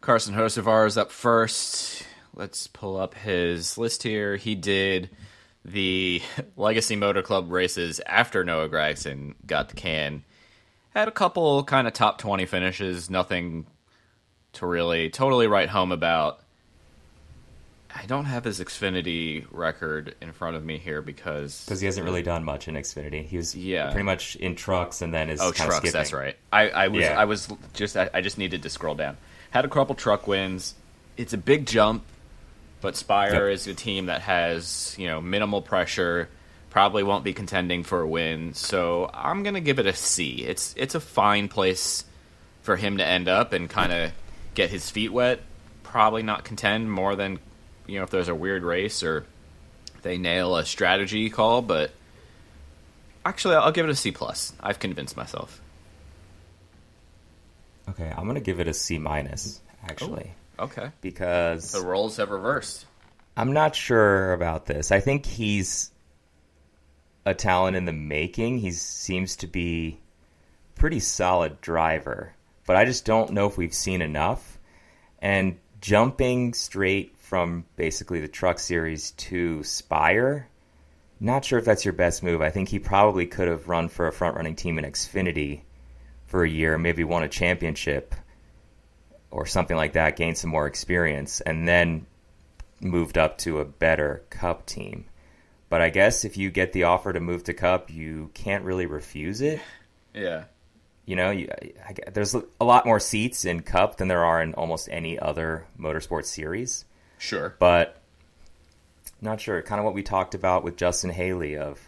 Carson 0.00 0.34
Hocevar 0.34 0.86
is 0.86 0.98
up 0.98 1.10
first. 1.10 2.04
Let's 2.34 2.66
pull 2.66 2.96
up 2.96 3.14
his 3.14 3.78
list 3.78 4.02
here. 4.02 4.36
He 4.36 4.54
did 4.54 5.10
the 5.64 6.20
Legacy 6.56 6.96
Motor 6.96 7.22
Club 7.22 7.50
races 7.50 8.00
after 8.06 8.44
Noah 8.44 8.68
Gragson 8.68 9.34
got 9.46 9.68
the 9.68 9.76
can. 9.76 10.24
Had 10.94 11.08
a 11.08 11.12
couple 11.12 11.64
kind 11.64 11.86
of 11.86 11.92
top 11.92 12.18
20 12.18 12.46
finishes, 12.46 13.10
nothing 13.10 13.66
to 14.54 14.66
really 14.66 15.10
totally 15.10 15.46
write 15.48 15.68
home 15.68 15.90
about. 15.90 16.40
I 17.96 18.06
don't 18.06 18.24
have 18.24 18.44
his 18.44 18.58
Xfinity 18.60 19.44
record 19.52 20.16
in 20.20 20.32
front 20.32 20.56
of 20.56 20.64
me 20.64 20.78
here 20.78 21.00
because 21.02 21.64
Because 21.64 21.80
he 21.80 21.86
hasn't 21.86 22.04
really 22.04 22.22
done 22.22 22.44
much 22.44 22.66
in 22.68 22.74
Xfinity. 22.74 23.24
He 23.24 23.36
was 23.36 23.54
Yeah. 23.54 23.90
pretty 23.90 24.04
much 24.04 24.34
in 24.36 24.56
trucks 24.56 25.00
and 25.02 25.14
then 25.14 25.30
is 25.30 25.40
Oh, 25.40 25.52
trucks. 25.52 25.76
skipping. 25.76 25.92
That's 25.92 26.12
right. 26.12 26.36
I, 26.52 26.68
I 26.70 26.88
was 26.88 27.02
Yeah. 27.02 27.18
I 27.18 27.24
was 27.24 27.48
just 27.72 27.96
I, 27.96 28.10
I 28.12 28.20
just 28.20 28.36
needed 28.38 28.62
to 28.64 28.70
scroll 28.70 28.94
down. 28.96 29.16
Had 29.50 29.64
a 29.64 29.68
couple 29.68 29.94
truck 29.94 30.26
wins. 30.26 30.74
It's 31.16 31.32
a 31.32 31.38
big 31.38 31.66
jump, 31.66 32.02
but 32.80 32.96
Spire 32.96 33.46
Yep. 33.48 33.54
is 33.54 33.66
a 33.68 33.74
team 33.74 34.06
that 34.06 34.22
has 34.22 34.96
you 34.98 35.06
know 35.06 35.20
minimal 35.20 35.62
pressure. 35.62 36.28
Probably 36.74 37.04
won't 37.04 37.22
be 37.22 37.32
contending 37.32 37.84
for 37.84 38.00
a 38.00 38.08
win. 38.08 38.52
So 38.52 39.08
I'm 39.14 39.44
gonna 39.44 39.60
give 39.60 39.78
it 39.78 39.86
a 39.86 39.94
C. 39.94 40.42
It's 40.44 40.74
it's 40.76 40.96
a 40.96 41.00
fine 41.00 41.46
place 41.46 42.04
for 42.62 42.74
him 42.74 42.96
to 42.96 43.06
end 43.06 43.28
up 43.28 43.52
and 43.52 43.70
kind 43.70 43.92
of 43.92 44.10
get 44.54 44.70
his 44.70 44.90
feet 44.90 45.12
wet. 45.12 45.38
Probably 45.84 46.24
not 46.24 46.42
contend 46.42 46.90
more 46.90 47.14
than 47.14 47.38
you 47.86 47.98
know 47.98 48.02
if 48.02 48.10
there's 48.10 48.26
a 48.26 48.34
weird 48.34 48.64
race 48.64 49.04
or 49.04 49.24
they 50.02 50.18
nail 50.18 50.56
a 50.56 50.64
strategy 50.64 51.30
call, 51.30 51.62
but. 51.62 51.92
Actually, 53.24 53.54
I'll 53.54 53.70
give 53.70 53.86
it 53.86 53.90
a 53.92 53.94
C 53.94 54.10
plus. 54.10 54.52
I've 54.58 54.80
convinced 54.80 55.16
myself. 55.16 55.62
Okay, 57.88 58.12
I'm 58.16 58.26
gonna 58.26 58.40
give 58.40 58.58
it 58.58 58.66
a 58.66 58.74
C 58.74 58.98
minus 58.98 59.60
actually 59.88 60.32
oh, 60.58 60.64
Okay. 60.64 60.90
because 61.02 61.70
The 61.70 61.82
roles 61.82 62.16
have 62.16 62.30
reversed. 62.30 62.84
I'm 63.36 63.52
not 63.52 63.76
sure 63.76 64.32
about 64.32 64.66
this. 64.66 64.90
I 64.90 64.98
think 64.98 65.24
he's 65.24 65.92
a 67.24 67.34
talent 67.34 67.76
in 67.76 67.84
the 67.84 67.92
making. 67.92 68.58
He 68.58 68.70
seems 68.72 69.36
to 69.36 69.46
be 69.46 70.00
pretty 70.74 71.00
solid 71.00 71.60
driver, 71.60 72.34
but 72.66 72.76
I 72.76 72.84
just 72.84 73.04
don't 73.04 73.32
know 73.32 73.46
if 73.46 73.56
we've 73.56 73.74
seen 73.74 74.02
enough. 74.02 74.58
And 75.20 75.58
jumping 75.80 76.54
straight 76.54 77.16
from 77.18 77.64
basically 77.76 78.20
the 78.20 78.28
truck 78.28 78.58
series 78.58 79.12
to 79.12 79.62
Spire, 79.62 80.48
not 81.20 81.44
sure 81.44 81.58
if 81.58 81.64
that's 81.64 81.84
your 81.84 81.94
best 81.94 82.22
move. 82.22 82.42
I 82.42 82.50
think 82.50 82.68
he 82.68 82.78
probably 82.78 83.26
could 83.26 83.48
have 83.48 83.68
run 83.68 83.88
for 83.88 84.06
a 84.06 84.12
front 84.12 84.36
running 84.36 84.56
team 84.56 84.78
in 84.78 84.84
Xfinity 84.84 85.62
for 86.26 86.44
a 86.44 86.48
year, 86.48 86.76
maybe 86.76 87.04
won 87.04 87.22
a 87.22 87.28
championship 87.28 88.14
or 89.30 89.46
something 89.46 89.76
like 89.76 89.94
that, 89.94 90.16
gained 90.16 90.38
some 90.38 90.50
more 90.50 90.66
experience, 90.66 91.40
and 91.40 91.66
then 91.66 92.06
moved 92.80 93.18
up 93.18 93.38
to 93.38 93.60
a 93.60 93.64
better 93.64 94.22
Cup 94.30 94.66
team. 94.66 95.06
But 95.74 95.82
I 95.82 95.90
guess 95.90 96.24
if 96.24 96.36
you 96.36 96.52
get 96.52 96.72
the 96.72 96.84
offer 96.84 97.12
to 97.12 97.18
move 97.18 97.42
to 97.42 97.52
Cup, 97.52 97.90
you 97.90 98.30
can't 98.32 98.62
really 98.62 98.86
refuse 98.86 99.40
it. 99.40 99.60
Yeah. 100.14 100.44
You 101.04 101.16
know, 101.16 101.32
you, 101.32 101.48
I, 101.84 101.96
there's 102.12 102.32
a 102.32 102.64
lot 102.64 102.86
more 102.86 103.00
seats 103.00 103.44
in 103.44 103.58
Cup 103.58 103.96
than 103.96 104.06
there 104.06 104.24
are 104.24 104.40
in 104.40 104.54
almost 104.54 104.88
any 104.88 105.18
other 105.18 105.66
motorsport 105.76 106.26
series. 106.26 106.84
Sure. 107.18 107.56
But 107.58 108.00
not 109.20 109.40
sure. 109.40 109.62
Kind 109.62 109.80
of 109.80 109.84
what 109.84 109.94
we 109.94 110.04
talked 110.04 110.36
about 110.36 110.62
with 110.62 110.76
Justin 110.76 111.10
Haley 111.10 111.56
of, 111.56 111.80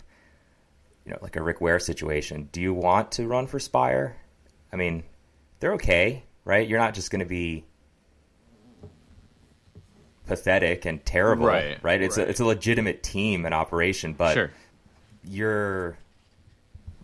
you 1.04 1.12
know, 1.12 1.18
like 1.22 1.36
a 1.36 1.42
Rick 1.42 1.60
Ware 1.60 1.78
situation. 1.78 2.48
Do 2.50 2.60
you 2.60 2.74
want 2.74 3.12
to 3.12 3.28
run 3.28 3.46
for 3.46 3.60
Spire? 3.60 4.16
I 4.72 4.74
mean, 4.74 5.04
they're 5.60 5.74
okay, 5.74 6.24
right? 6.44 6.66
You're 6.66 6.80
not 6.80 6.94
just 6.94 7.12
going 7.12 7.20
to 7.20 7.24
be 7.24 7.64
pathetic 10.26 10.84
and 10.84 11.04
terrible, 11.04 11.46
Right, 11.46 11.82
right? 11.82 12.00
It's 12.02 12.18
right. 12.18 12.26
a 12.26 12.30
it's 12.30 12.40
a 12.40 12.44
legitimate 12.44 13.02
team 13.02 13.44
and 13.44 13.54
operation, 13.54 14.12
but 14.12 14.34
sure. 14.34 14.50
you're 15.24 15.96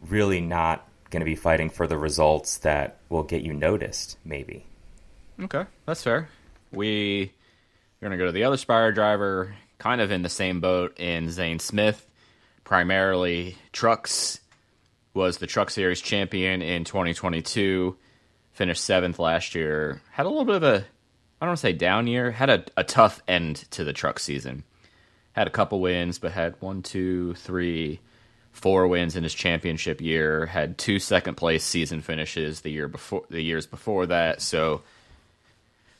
really 0.09 0.41
not 0.41 0.87
going 1.11 1.21
to 1.21 1.25
be 1.27 1.37
fighting 1.37 1.71
for 1.71 1.87
the 1.87 1.97
results 1.99 2.59
that 2.59 2.97
will 3.09 3.23
get 3.23 3.43
you 3.43 3.53
noticed, 3.53 4.17
maybe. 4.25 4.65
Okay, 5.41 5.65
that's 5.87 6.03
fair. 6.03 6.29
We 6.73 7.33
are 8.01 8.09
going 8.09 8.13
to 8.13 8.19
go 8.19 8.27
to 8.27 8.33
the 8.33 8.45
other 8.45 8.57
Spire 8.57 8.93
driver, 8.93 9.55
kind 9.79 10.01
of 10.01 10.11
in 10.11 10.23
the 10.23 10.29
same 10.29 10.61
boat 10.61 10.99
in 10.99 11.31
Zane 11.31 11.59
Smith, 11.59 12.07
primarily 12.65 13.57
trucks. 13.73 14.41
Was 15.15 15.37
the 15.37 15.47
Truck 15.47 15.69
Series 15.69 16.01
champion 16.01 16.63
in 16.63 16.85
2022, 16.85 17.95
finished 18.55 18.83
seventh 18.83 19.19
last 19.19 19.55
year. 19.55 20.01
Had 20.11 20.25
a 20.25 20.31
little 20.31 20.47
bit 20.47 20.55
of 20.57 20.63
a, 20.63 20.85
I 21.43 21.45
don't 21.45 21.57
say 21.57 21.73
down 21.73 22.07
year, 22.07 22.31
had 22.31 22.51
a, 22.51 22.65
a 22.77 22.85
tough 22.85 23.21
end 23.27 23.57
to 23.73 23.83
the 23.83 23.93
truck 23.93 24.21
season. 24.21 24.63
Had 25.33 25.49
a 25.49 25.51
couple 25.51 25.81
wins, 25.81 26.21
but 26.21 26.31
had 26.31 26.55
one, 26.61 26.83
two, 26.83 27.35
three, 27.35 27.99
four 28.53 28.87
wins 28.87 29.17
in 29.17 29.25
his 29.25 29.35
championship 29.35 30.01
year. 30.01 30.47
Had 30.47 30.79
two 30.79 31.01
second 31.01 31.35
place 31.35 31.65
season 31.65 32.01
finishes 32.01 32.61
the 32.61 32.71
year 32.71 32.87
before, 32.87 33.25
the 33.29 33.43
years 33.43 33.67
before 33.67 34.07
that. 34.07 34.41
So 34.41 34.83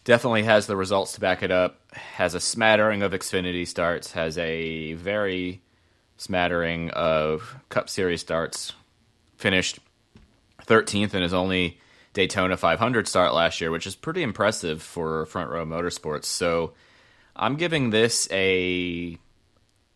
definitely 0.05 0.45
has 0.45 0.69
the 0.69 0.77
results 0.77 1.15
to 1.15 1.21
back 1.21 1.43
it 1.43 1.51
up. 1.51 1.81
Has 1.93 2.37
a 2.37 2.41
smattering 2.41 3.03
of 3.03 3.11
Xfinity 3.11 3.67
starts. 3.67 4.13
Has 4.13 4.39
a 4.39 4.93
very 4.93 5.61
smattering 6.19 6.91
of 6.91 7.57
Cup 7.69 7.89
Series 7.89 8.21
starts. 8.21 8.75
Finished 9.39 9.81
13th 10.69 11.15
in 11.15 11.23
his 11.23 11.35
only 11.35 11.81
Daytona 12.13 12.57
500 12.57 13.09
start 13.09 13.33
last 13.35 13.61
year, 13.61 13.71
which 13.71 13.87
is 13.87 13.95
pretty 13.95 14.23
impressive 14.23 14.83
for 14.83 15.27
Front 15.27 15.51
Row 15.51 15.65
Motorsports. 15.65 16.27
So 16.27 16.73
I'm 17.35 17.57
giving 17.57 17.91
this 17.91 18.29
a. 18.31 19.19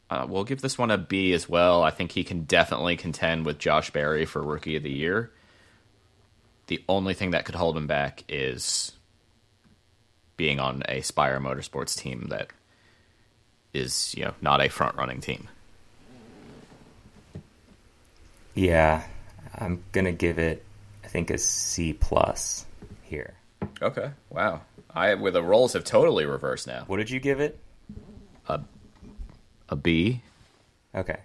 Uh, 0.08 0.24
we'll 0.28 0.44
give 0.44 0.60
this 0.60 0.78
one 0.78 0.90
a 0.90 0.98
B 0.98 1.32
as 1.32 1.48
well. 1.48 1.82
I 1.82 1.90
think 1.90 2.12
he 2.12 2.22
can 2.22 2.44
definitely 2.44 2.96
contend 2.96 3.44
with 3.44 3.58
Josh 3.58 3.90
Berry 3.90 4.24
for 4.24 4.42
Rookie 4.42 4.76
of 4.76 4.84
the 4.84 4.92
Year. 4.92 5.32
The 6.68 6.82
only 6.88 7.14
thing 7.14 7.32
that 7.32 7.44
could 7.44 7.56
hold 7.56 7.76
him 7.76 7.86
back 7.86 8.22
is 8.28 8.92
being 10.36 10.60
on 10.60 10.82
a 10.88 11.00
Spire 11.00 11.40
Motorsports 11.40 11.96
team 11.96 12.26
that 12.28 12.50
is, 13.72 14.14
you 14.16 14.24
know, 14.24 14.34
not 14.40 14.64
a 14.64 14.68
front 14.68 14.96
running 14.96 15.20
team. 15.20 15.48
Yeah, 18.54 19.04
I'm 19.54 19.82
gonna 19.92 20.12
give 20.12 20.38
it, 20.38 20.64
think, 21.16 21.30
is 21.30 21.42
C 21.42 21.94
plus 21.94 22.66
here. 23.00 23.32
Okay. 23.80 24.10
Wow. 24.28 24.60
I 24.94 25.14
with 25.14 25.32
the 25.32 25.42
roles 25.42 25.72
have 25.72 25.82
totally 25.82 26.26
reversed 26.26 26.66
now. 26.66 26.84
What 26.86 26.98
did 26.98 27.08
you 27.08 27.20
give 27.20 27.40
it? 27.40 27.58
A 29.68 29.74
B. 29.74 30.22
Okay. 30.94 31.20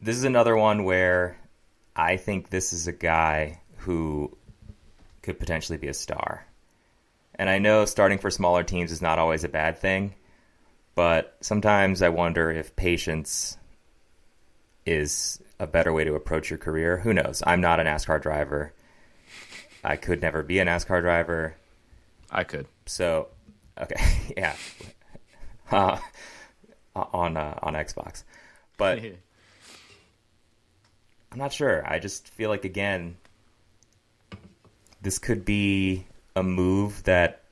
This 0.00 0.16
is 0.16 0.24
another 0.24 0.56
one 0.56 0.84
where 0.84 1.38
I 1.94 2.16
think 2.16 2.48
this 2.48 2.72
is 2.72 2.88
a 2.88 2.92
guy 2.92 3.60
who 3.76 4.34
could 5.22 5.38
potentially 5.38 5.78
be 5.78 5.88
a 5.88 5.94
star. 5.94 6.46
And 7.34 7.50
I 7.50 7.58
know 7.58 7.84
starting 7.84 8.18
for 8.18 8.30
smaller 8.30 8.64
teams 8.64 8.92
is 8.92 9.02
not 9.02 9.18
always 9.18 9.44
a 9.44 9.48
bad 9.48 9.78
thing, 9.78 10.14
but 10.94 11.36
sometimes 11.42 12.00
I 12.00 12.08
wonder 12.08 12.50
if 12.50 12.74
patience 12.76 13.58
is 14.86 15.38
a 15.60 15.66
better 15.66 15.92
way 15.92 16.04
to 16.04 16.14
approach 16.14 16.50
your 16.50 16.58
career. 16.58 16.98
Who 16.98 17.12
knows? 17.12 17.42
I'm 17.46 17.60
not 17.60 17.78
a 17.78 17.84
NASCAR 17.84 18.20
driver. 18.20 18.72
I 19.84 19.96
could 19.96 20.22
never 20.22 20.42
be 20.42 20.58
a 20.58 20.64
NASCAR 20.64 21.02
driver. 21.02 21.54
I 22.30 22.44
could. 22.44 22.66
So, 22.86 23.28
okay, 23.78 24.32
yeah. 24.36 24.56
uh, 25.70 25.98
on 26.96 27.36
uh, 27.36 27.58
on 27.62 27.74
Xbox, 27.74 28.24
but 28.76 28.98
I'm 31.32 31.38
not 31.38 31.52
sure. 31.52 31.86
I 31.86 31.98
just 31.98 32.28
feel 32.28 32.50
like 32.50 32.64
again, 32.64 33.16
this 35.00 35.18
could 35.18 35.44
be 35.44 36.06
a 36.34 36.42
move 36.42 37.04
that 37.04 37.42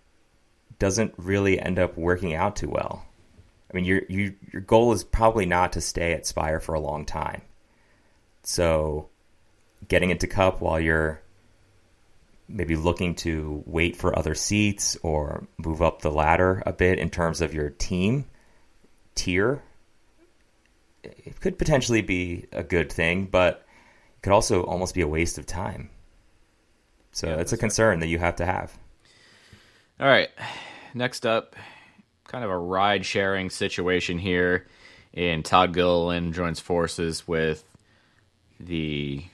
doesn't 0.78 1.14
really 1.16 1.60
end 1.60 1.78
up 1.78 1.96
working 1.96 2.34
out 2.34 2.56
too 2.56 2.70
well. 2.70 3.04
I 3.70 3.76
mean, 3.76 3.84
your 3.84 4.02
you, 4.08 4.34
your 4.52 4.62
goal 4.62 4.92
is 4.92 5.04
probably 5.04 5.46
not 5.46 5.74
to 5.74 5.80
stay 5.80 6.14
at 6.14 6.26
Spire 6.26 6.58
for 6.58 6.74
a 6.74 6.80
long 6.80 7.04
time. 7.04 7.42
So, 8.48 9.10
getting 9.88 10.08
into 10.08 10.26
Cup 10.26 10.62
while 10.62 10.80
you're 10.80 11.20
maybe 12.48 12.76
looking 12.76 13.14
to 13.16 13.62
wait 13.66 13.94
for 13.94 14.18
other 14.18 14.34
seats 14.34 14.96
or 15.02 15.46
move 15.58 15.82
up 15.82 16.00
the 16.00 16.10
ladder 16.10 16.62
a 16.64 16.72
bit 16.72 16.98
in 16.98 17.10
terms 17.10 17.42
of 17.42 17.52
your 17.52 17.68
team 17.68 18.24
tier, 19.14 19.62
it 21.04 21.38
could 21.42 21.58
potentially 21.58 22.00
be 22.00 22.46
a 22.50 22.62
good 22.62 22.90
thing, 22.90 23.26
but 23.26 23.66
it 24.16 24.22
could 24.22 24.32
also 24.32 24.62
almost 24.62 24.94
be 24.94 25.02
a 25.02 25.06
waste 25.06 25.36
of 25.36 25.44
time. 25.44 25.90
So 27.12 27.26
yeah, 27.26 27.36
it's 27.36 27.52
a 27.52 27.58
concern 27.58 27.90
right. 27.90 28.00
that 28.00 28.06
you 28.06 28.18
have 28.18 28.36
to 28.36 28.46
have. 28.46 28.72
All 30.00 30.08
right. 30.08 30.30
Next 30.94 31.26
up, 31.26 31.54
kind 32.24 32.44
of 32.44 32.50
a 32.50 32.56
ride 32.56 33.04
sharing 33.04 33.50
situation 33.50 34.18
here. 34.18 34.66
And 35.12 35.44
Todd 35.44 35.74
Gilliland 35.74 36.32
joins 36.32 36.60
forces 36.60 37.28
with 37.28 37.62
the 38.60 39.24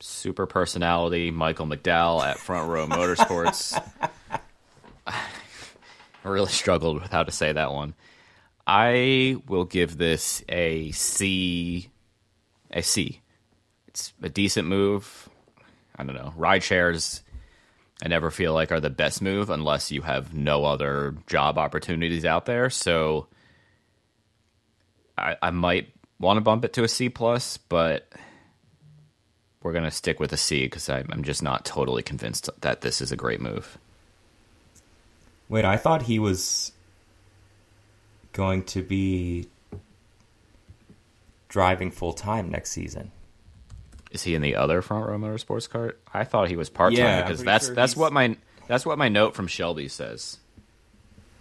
super 0.00 0.46
personality 0.46 1.30
Michael 1.30 1.66
McDowell 1.66 2.24
at 2.24 2.38
Front 2.38 2.70
Row 2.70 2.86
Motorsports. 2.86 3.82
I 5.06 5.18
really 6.24 6.50
struggled 6.50 7.00
with 7.02 7.10
how 7.10 7.22
to 7.22 7.32
say 7.32 7.52
that 7.52 7.72
one. 7.72 7.94
I 8.66 9.36
will 9.48 9.64
give 9.64 9.96
this 9.96 10.44
a 10.48 10.90
C. 10.92 11.90
A 12.70 12.82
C. 12.82 13.20
It's 13.88 14.12
a 14.22 14.28
decent 14.28 14.68
move. 14.68 15.28
I 15.96 16.04
don't 16.04 16.14
know. 16.14 16.32
Ride 16.36 16.62
shares 16.62 17.22
I 18.02 18.08
never 18.08 18.30
feel 18.30 18.54
like 18.54 18.72
are 18.72 18.80
the 18.80 18.90
best 18.90 19.20
move 19.20 19.50
unless 19.50 19.92
you 19.92 20.02
have 20.02 20.32
no 20.32 20.64
other 20.64 21.16
job 21.26 21.58
opportunities 21.58 22.24
out 22.24 22.46
there. 22.46 22.70
So 22.70 23.26
I, 25.18 25.36
I 25.42 25.50
might 25.50 25.92
want 26.20 26.36
to 26.36 26.40
bump 26.42 26.64
it 26.64 26.72
to 26.74 26.84
a 26.84 26.88
C 26.88 27.08
plus, 27.08 27.56
but 27.56 28.08
we're 29.62 29.72
gonna 29.72 29.90
stick 29.90 30.20
with 30.20 30.32
a 30.32 30.36
C 30.36 30.64
because 30.64 30.88
I'm 30.88 31.24
just 31.24 31.42
not 31.42 31.64
totally 31.64 32.02
convinced 32.02 32.48
that 32.60 32.82
this 32.82 33.00
is 33.00 33.10
a 33.10 33.16
great 33.16 33.40
move. 33.40 33.78
Wait, 35.48 35.64
I 35.64 35.76
thought 35.76 36.02
he 36.02 36.20
was 36.20 36.70
going 38.32 38.62
to 38.64 38.82
be 38.82 39.48
driving 41.48 41.90
full 41.90 42.12
time 42.12 42.48
next 42.48 42.70
season. 42.70 43.10
Is 44.10 44.22
he 44.22 44.34
in 44.34 44.42
the 44.42 44.56
other 44.56 44.82
front 44.82 45.08
row 45.08 45.18
motorsports 45.18 45.68
cart? 45.68 46.00
I 46.12 46.24
thought 46.24 46.48
he 46.48 46.56
was 46.56 46.68
part 46.68 46.94
time 46.94 47.04
yeah, 47.04 47.22
because 47.22 47.42
that's 47.42 47.66
sure 47.66 47.74
that's 47.74 47.96
what 47.96 48.12
my 48.12 48.36
that's 48.66 48.86
what 48.86 48.98
my 48.98 49.08
note 49.08 49.34
from 49.34 49.46
Shelby 49.46 49.88
says. 49.88 50.38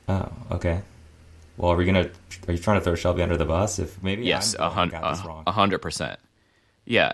Oh, 0.07 0.31
okay. 0.51 0.81
Well, 1.59 1.73
are 1.73 1.75
we 1.75 1.83
gonna? 1.83 2.09
Are 2.47 2.53
you 2.53 2.57
trying 2.57 2.79
to 2.79 2.83
throw 2.83 2.95
Shelby 2.95 3.21
under 3.21 3.35
the 3.35 3.43
bus? 3.43 3.79
If 3.79 4.01
maybe 4.01 4.23
yes, 4.23 4.55
a 4.57 4.69
hundred 4.69 5.79
percent. 5.79 6.17
Yeah. 6.85 7.11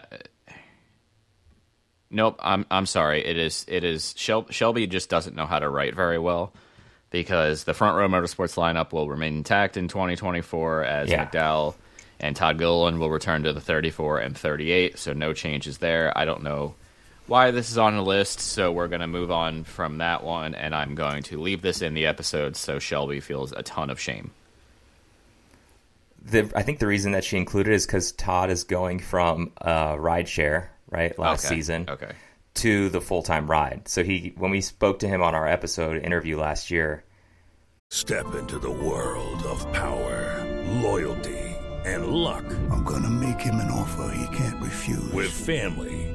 Nope. 2.12 2.40
I'm 2.44 2.64
I'm 2.70 2.86
sorry. 2.86 3.26
It 3.26 3.38
is 3.38 3.66
it 3.68 3.84
is 3.84 4.14
Shel- 4.16 4.46
Shelby 4.52 4.86
just 4.86 5.10
doesn't 5.10 5.36
know 5.36 5.48
how 5.48 5.58
to 5.58 5.68
write 5.68 5.96
very 5.96 6.20
well 6.20 6.54
because 7.10 7.64
the 7.64 7.74
front 7.74 7.98
row 7.98 8.08
motorsports 8.08 8.56
lineup 8.56 8.94
will 8.94 9.10
remain 9.10 9.38
intact 9.38 9.78
in 9.78 9.88
2024 9.88 10.84
as 10.84 11.10
yeah. 11.10 11.26
McDowell 11.26 11.74
and 12.20 12.36
Todd 12.36 12.60
Gilliland 12.60 13.00
will 13.00 13.10
return 13.10 13.44
to 13.44 13.52
the 13.52 13.60
34 13.60 14.20
and 14.20 14.38
38, 14.38 15.00
so 15.00 15.14
no 15.14 15.34
changes 15.34 15.80
there. 15.80 16.16
I 16.16 16.24
don't 16.24 16.44
know 16.44 16.76
why 17.28 17.52
this 17.52 17.72
is 17.72 17.78
on 17.78 17.96
the 17.96 18.04
list, 18.04 18.40
so 18.40 18.72
we're 18.72 18.88
going 18.88 19.02
to 19.02 19.08
move 19.08 19.32
on 19.32 19.64
from 19.64 19.98
that 19.98 20.24
one, 20.24 20.56
and 20.56 20.76
I'm 20.76 20.96
going 20.96 21.24
to 21.24 21.40
leave 21.40 21.62
this 21.62 21.82
in 21.82 21.94
the 21.94 22.06
episode 22.06 22.56
so 22.56 22.80
Shelby 22.80 23.20
feels 23.20 23.52
a 23.52 23.64
ton 23.64 23.90
of 23.90 24.00
shame. 24.00 24.32
The, 26.24 26.52
I 26.56 26.64
think 26.64 26.80
the 26.80 26.88
reason 26.88 27.12
that 27.12 27.24
she 27.24 27.38
included 27.38 27.74
is 27.74 27.86
because 27.86 28.12
Todd 28.12 28.50
is 28.50 28.64
going 28.64 29.00
from 29.00 29.52
uh, 29.62 29.96
rideshare, 29.96 30.68
right, 30.90 31.18
last 31.20 31.46
okay. 31.46 31.56
season, 31.56 31.86
okay. 31.90 32.12
to 32.56 32.90
the 32.90 33.02
full 33.02 33.22
time 33.22 33.50
ride. 33.50 33.88
So 33.88 34.04
he, 34.04 34.34
when 34.38 34.52
we 34.52 34.62
spoke 34.62 35.00
to 35.00 35.08
him 35.08 35.22
on 35.22 35.36
our 35.36 35.48
episode 35.48 36.04
interview 36.04 36.38
last 36.38 36.72
year, 36.72 37.04
step 37.90 38.34
into 38.34 38.58
the 38.58 38.72
world 38.72 39.44
of 39.44 39.72
power, 39.72 40.64
loyalty 40.82 41.46
and 41.86 42.08
luck. 42.08 42.44
I'm 42.72 42.84
gonna 42.84 43.10
make 43.10 43.40
him 43.40 43.56
an 43.56 43.72
offer 43.72 44.12
he 44.16 44.36
can't 44.36 44.62
refuse. 44.62 45.12
With 45.14 45.32
family, 45.32 46.15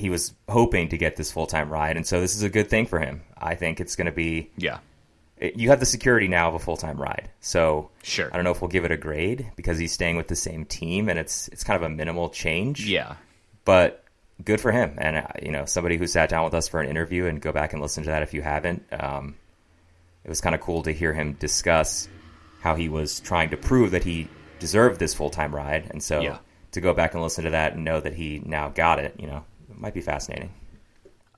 He 0.00 0.10
was 0.10 0.34
hoping 0.48 0.88
to 0.88 0.98
get 0.98 1.16
this 1.16 1.30
full 1.30 1.46
time 1.46 1.70
ride, 1.70 1.96
and 1.96 2.06
so 2.06 2.20
this 2.20 2.34
is 2.34 2.42
a 2.42 2.48
good 2.48 2.68
thing 2.68 2.86
for 2.86 2.98
him. 2.98 3.22
I 3.36 3.54
think 3.54 3.80
it's 3.80 3.94
going 3.94 4.06
to 4.06 4.12
be 4.12 4.50
yeah. 4.56 4.78
you 5.38 5.68
have 5.68 5.78
the 5.78 5.86
security 5.86 6.26
now 6.26 6.48
of 6.48 6.54
a 6.54 6.58
full 6.58 6.76
time 6.76 7.00
ride, 7.00 7.30
so 7.40 7.90
sure. 8.02 8.30
I 8.32 8.36
don't 8.36 8.44
know 8.44 8.50
if 8.50 8.62
we'll 8.62 8.68
give 8.68 8.84
it 8.84 8.90
a 8.90 8.96
grade 8.96 9.52
because 9.56 9.78
he's 9.78 9.92
staying 9.92 10.16
with 10.16 10.28
the 10.28 10.36
same 10.36 10.64
team, 10.64 11.08
and 11.08 11.18
it's 11.18 11.48
it's 11.48 11.62
kind 11.62 11.76
of 11.76 11.82
a 11.82 11.94
minimal 11.94 12.30
change. 12.30 12.86
Yeah, 12.86 13.16
but 13.64 14.02
good 14.42 14.60
for 14.60 14.72
him, 14.72 14.94
and 14.98 15.18
uh, 15.18 15.26
you 15.42 15.52
know 15.52 15.66
somebody 15.66 15.98
who 15.98 16.06
sat 16.06 16.30
down 16.30 16.44
with 16.44 16.54
us 16.54 16.66
for 16.66 16.80
an 16.80 16.88
interview, 16.88 17.26
and 17.26 17.40
go 17.40 17.52
back 17.52 17.74
and 17.74 17.82
listen 17.82 18.02
to 18.04 18.10
that 18.10 18.22
if 18.22 18.34
you 18.34 18.42
haven't. 18.42 18.82
Um, 18.92 19.36
it 20.24 20.28
was 20.28 20.40
kind 20.40 20.54
of 20.54 20.60
cool 20.60 20.82
to 20.82 20.92
hear 20.92 21.12
him 21.12 21.34
discuss 21.34 22.08
how 22.60 22.74
he 22.74 22.88
was 22.88 23.20
trying 23.20 23.50
to 23.50 23.56
prove 23.56 23.92
that 23.92 24.04
he 24.04 24.28
deserved 24.58 24.98
this 24.98 25.14
full 25.14 25.30
time 25.30 25.54
ride, 25.54 25.88
and 25.90 26.02
so. 26.02 26.20
Yeah. 26.20 26.38
To 26.74 26.80
go 26.80 26.94
back 26.94 27.14
and 27.14 27.22
listen 27.24 27.42
to 27.46 27.50
that 27.50 27.72
and 27.72 27.82
know 27.82 27.98
that 27.98 28.14
he 28.14 28.40
now 28.44 28.68
got 28.68 29.00
it, 29.00 29.16
you 29.18 29.26
know, 29.26 29.44
might 29.80 29.94
be 29.94 30.00
fascinating. 30.00 30.52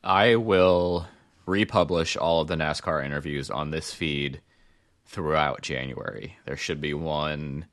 I 0.05 0.37
will 0.37 1.07
republish 1.47 2.17
all 2.17 2.41
of 2.41 2.49
the 2.49 2.57
NASCAR 2.57 3.05
interviews 3.05 3.51
on 3.51 3.71
this 3.71 3.93
feed 3.93 4.41
throughout 5.07 5.63
January. 5.63 6.37
There 6.47 6.57
should 6.57 6.81
be 6.81 6.95
one 6.95 7.67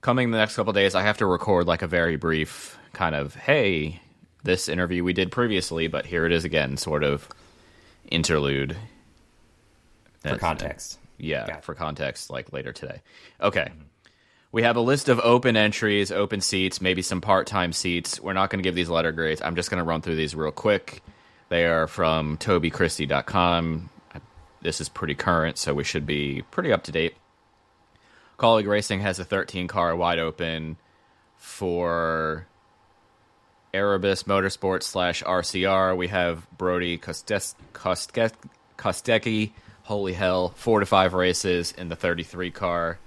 coming 0.00 0.30
the 0.30 0.38
next 0.38 0.56
couple 0.56 0.72
days. 0.72 0.94
I 0.94 1.02
have 1.02 1.18
to 1.18 1.26
record 1.26 1.66
like 1.66 1.82
a 1.82 1.86
very 1.86 2.16
brief 2.16 2.78
kind 2.92 3.14
of 3.14 3.34
hey, 3.34 4.00
this 4.42 4.68
interview 4.68 5.04
we 5.04 5.12
did 5.12 5.30
previously, 5.30 5.86
but 5.86 6.06
here 6.06 6.26
it 6.26 6.32
is 6.32 6.44
again, 6.44 6.76
sort 6.76 7.04
of 7.04 7.28
interlude. 8.10 8.76
For 10.22 10.38
context. 10.38 10.98
Yeah, 11.18 11.60
for 11.60 11.74
context, 11.74 12.30
like 12.30 12.52
later 12.52 12.72
today. 12.72 13.02
Okay. 13.40 13.68
Mm-hmm. 13.70 13.82
We 14.52 14.62
have 14.62 14.76
a 14.76 14.80
list 14.80 15.08
of 15.08 15.20
open 15.20 15.56
entries, 15.56 16.10
open 16.10 16.40
seats, 16.40 16.80
maybe 16.80 17.02
some 17.02 17.20
part 17.20 17.46
time 17.46 17.72
seats. 17.72 18.20
We're 18.20 18.32
not 18.32 18.50
going 18.50 18.58
to 18.58 18.66
give 18.66 18.74
these 18.74 18.88
letter 18.88 19.12
grades. 19.12 19.40
I'm 19.40 19.54
just 19.54 19.70
going 19.70 19.78
to 19.78 19.84
run 19.84 20.02
through 20.02 20.16
these 20.16 20.34
real 20.34 20.50
quick. 20.50 21.02
They 21.50 21.66
are 21.66 21.86
from 21.86 22.36
TobyChristie.com. 22.38 23.90
This 24.60 24.80
is 24.80 24.88
pretty 24.88 25.14
current, 25.14 25.56
so 25.56 25.72
we 25.72 25.84
should 25.84 26.04
be 26.04 26.42
pretty 26.50 26.72
up 26.72 26.82
to 26.84 26.92
date. 26.92 27.14
Kaulig 28.38 28.66
Racing 28.66 29.00
has 29.00 29.18
a 29.18 29.24
13 29.24 29.68
car 29.68 29.94
wide 29.94 30.18
open 30.18 30.76
for 31.36 32.46
Erebus 33.72 34.24
Motorsports 34.24 34.82
slash 34.82 35.22
RCR. 35.22 35.96
We 35.96 36.08
have 36.08 36.46
Brody 36.58 36.98
Kostecki. 36.98 38.32
Holy 39.84 40.12
hell, 40.12 40.48
four 40.50 40.80
to 40.80 40.86
five 40.86 41.14
races 41.14 41.72
in 41.72 41.88
the 41.88 41.96
33 41.96 42.50
car. 42.50 42.98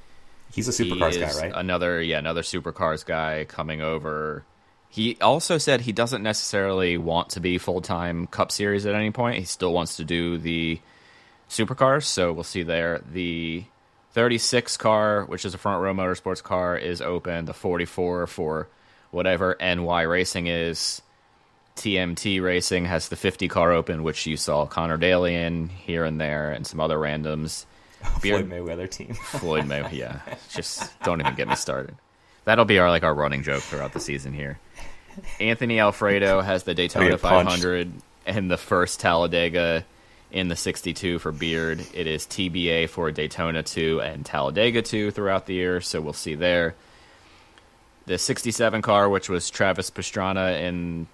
He's 0.54 0.68
a 0.68 0.72
supercars 0.72 1.16
is 1.16 1.36
guy, 1.36 1.42
right? 1.42 1.52
Another 1.56 2.02
yeah, 2.02 2.20
another 2.20 2.44
supercars 2.44 3.04
guy 3.04 3.46
coming 3.46 3.82
over. 3.82 4.46
He 4.88 5.18
also 5.20 5.58
said 5.58 5.82
he 5.82 5.92
doesn't 5.92 6.22
necessarily 6.22 6.98
want 6.98 7.30
to 7.30 7.40
be 7.40 7.58
full 7.58 7.82
time 7.82 8.28
Cup 8.28 8.52
Series 8.52 8.86
at 8.86 8.94
any 8.94 9.10
point. 9.10 9.40
He 9.40 9.46
still 9.46 9.74
wants 9.74 9.98
to 9.98 10.04
do 10.04 10.38
the 10.38 10.80
supercars, 11.50 12.04
so 12.04 12.32
we'll 12.32 12.44
see 12.44 12.62
there. 12.62 13.02
The 13.12 13.64
36 14.12 14.78
car, 14.78 15.26
which 15.26 15.44
is 15.44 15.56
a 15.56 15.58
front 15.58 15.82
row 15.82 15.94
motorsports 15.94 16.44
car, 16.44 16.78
is 16.78 17.02
open. 17.02 17.46
The 17.46 17.54
44 17.54 18.28
for 18.28 18.68
whatever 19.10 19.58
NY 19.60 20.04
Racing 20.04 20.48
is. 20.48 21.02
TMT 21.76 22.40
Racing 22.44 22.86
has 22.86 23.10
the 23.10 23.16
50 23.16 23.48
car 23.48 23.72
open, 23.72 24.04
which 24.04 24.28
you 24.28 24.38
saw 24.38 24.68
Conor 24.68 24.98
Daly 24.98 25.34
in 25.34 25.70
here 25.70 26.06
and 26.06 26.22
there, 26.22 26.52
and 26.52 26.68
some 26.68 26.80
other 26.80 26.98
randoms. 26.98 27.66
Floyd 28.22 28.50
Mayweather 28.50 28.90
team. 28.90 29.14
Floyd 29.24 29.66
May, 29.68 29.90
yeah. 29.92 30.20
Just 30.50 31.00
don't 31.02 31.20
even 31.22 31.36
get 31.36 31.48
me 31.48 31.56
started. 31.56 31.96
That'll 32.46 32.66
be 32.66 32.80
our 32.80 32.90
like 32.90 33.04
our 33.04 33.14
running 33.14 33.44
joke 33.44 33.64
throughout 33.64 33.94
the 33.94 34.00
season 34.00 34.34
here. 34.34 34.60
Anthony 35.40 35.80
Alfredo 35.80 36.42
has 36.42 36.64
the 36.64 36.74
Daytona 36.74 37.12
get 37.12 37.22
punched. 37.22 37.52
500 37.52 37.92
and 38.26 38.50
the 38.50 38.58
first 38.58 39.00
Talladega 39.00 39.86
in 40.32 40.48
the 40.48 40.56
62 40.56 41.20
for 41.20 41.32
Beard. 41.32 41.86
It 41.94 42.08
is 42.08 42.26
TBA 42.26 42.90
for 42.90 43.12
Daytona 43.12 43.64
2 43.64 44.02
and 44.02 44.26
Talladega 44.26 44.82
2 44.82 45.12
throughout 45.12 45.46
the 45.46 45.54
year, 45.54 45.80
so 45.80 46.02
we'll 46.02 46.14
see 46.14 46.36
there. 46.36 46.76
The 48.08 48.18
67 48.18 48.82
car, 48.82 49.08
which 49.08 49.30
was 49.30 49.50
Travis 49.50 49.90
Pastrana 49.90 50.62
in 50.62 51.08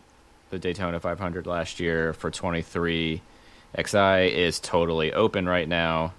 the 0.50 0.58
Daytona 0.58 1.00
500 1.00 1.46
last 1.46 1.80
year 1.80 2.14
for 2.14 2.32
23 2.32 3.22
XI, 3.78 3.98
is 3.98 4.60
totally 4.60 5.14
open 5.14 5.48
right 5.48 5.68
now. 5.68 6.14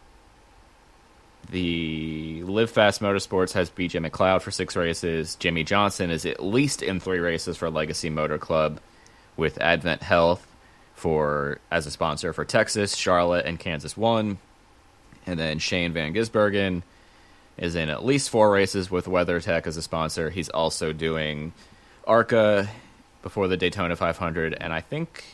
The 1.48 2.42
Live 2.44 2.70
Fast 2.70 3.00
Motorsports 3.00 3.53
has 3.55 3.70
BJ 3.70 4.07
McLeod 4.07 4.42
for 4.42 4.50
six 4.50 4.76
races. 4.76 5.35
Jimmie 5.37 5.64
Johnson 5.64 6.11
is 6.11 6.26
at 6.26 6.44
least 6.44 6.83
in 6.83 7.00
three 7.00 7.18
races 7.18 7.57
for 7.57 7.70
Legacy 7.70 8.11
Motor 8.11 8.38
Club, 8.38 8.81
with 9.37 9.61
Advent 9.61 10.03
Health 10.03 10.46
for 10.94 11.59
as 11.70 11.87
a 11.87 11.90
sponsor 11.90 12.33
for 12.33 12.44
Texas, 12.44 12.94
Charlotte, 12.94 13.46
and 13.46 13.59
Kansas 13.59 13.96
one. 13.96 14.38
And 15.26 15.38
then 15.40 15.59
Shane 15.59 15.92
Van 15.92 16.12
Gisbergen 16.12 16.83
is 17.57 17.74
in 17.74 17.90
at 17.90 18.05
least 18.05 18.31
four 18.31 18.50
races 18.50 18.90
with 18.90 19.07
WeatherTech 19.07 19.66
as 19.66 19.76
a 19.76 19.83
sponsor. 19.83 20.31
He's 20.31 20.48
also 20.48 20.92
doing 20.92 21.53
ARCA 22.07 22.68
before 23.22 23.48
the 23.48 23.57
Daytona 23.57 23.96
500, 23.96 24.57
and 24.59 24.72
I 24.72 24.81
think 24.81 25.24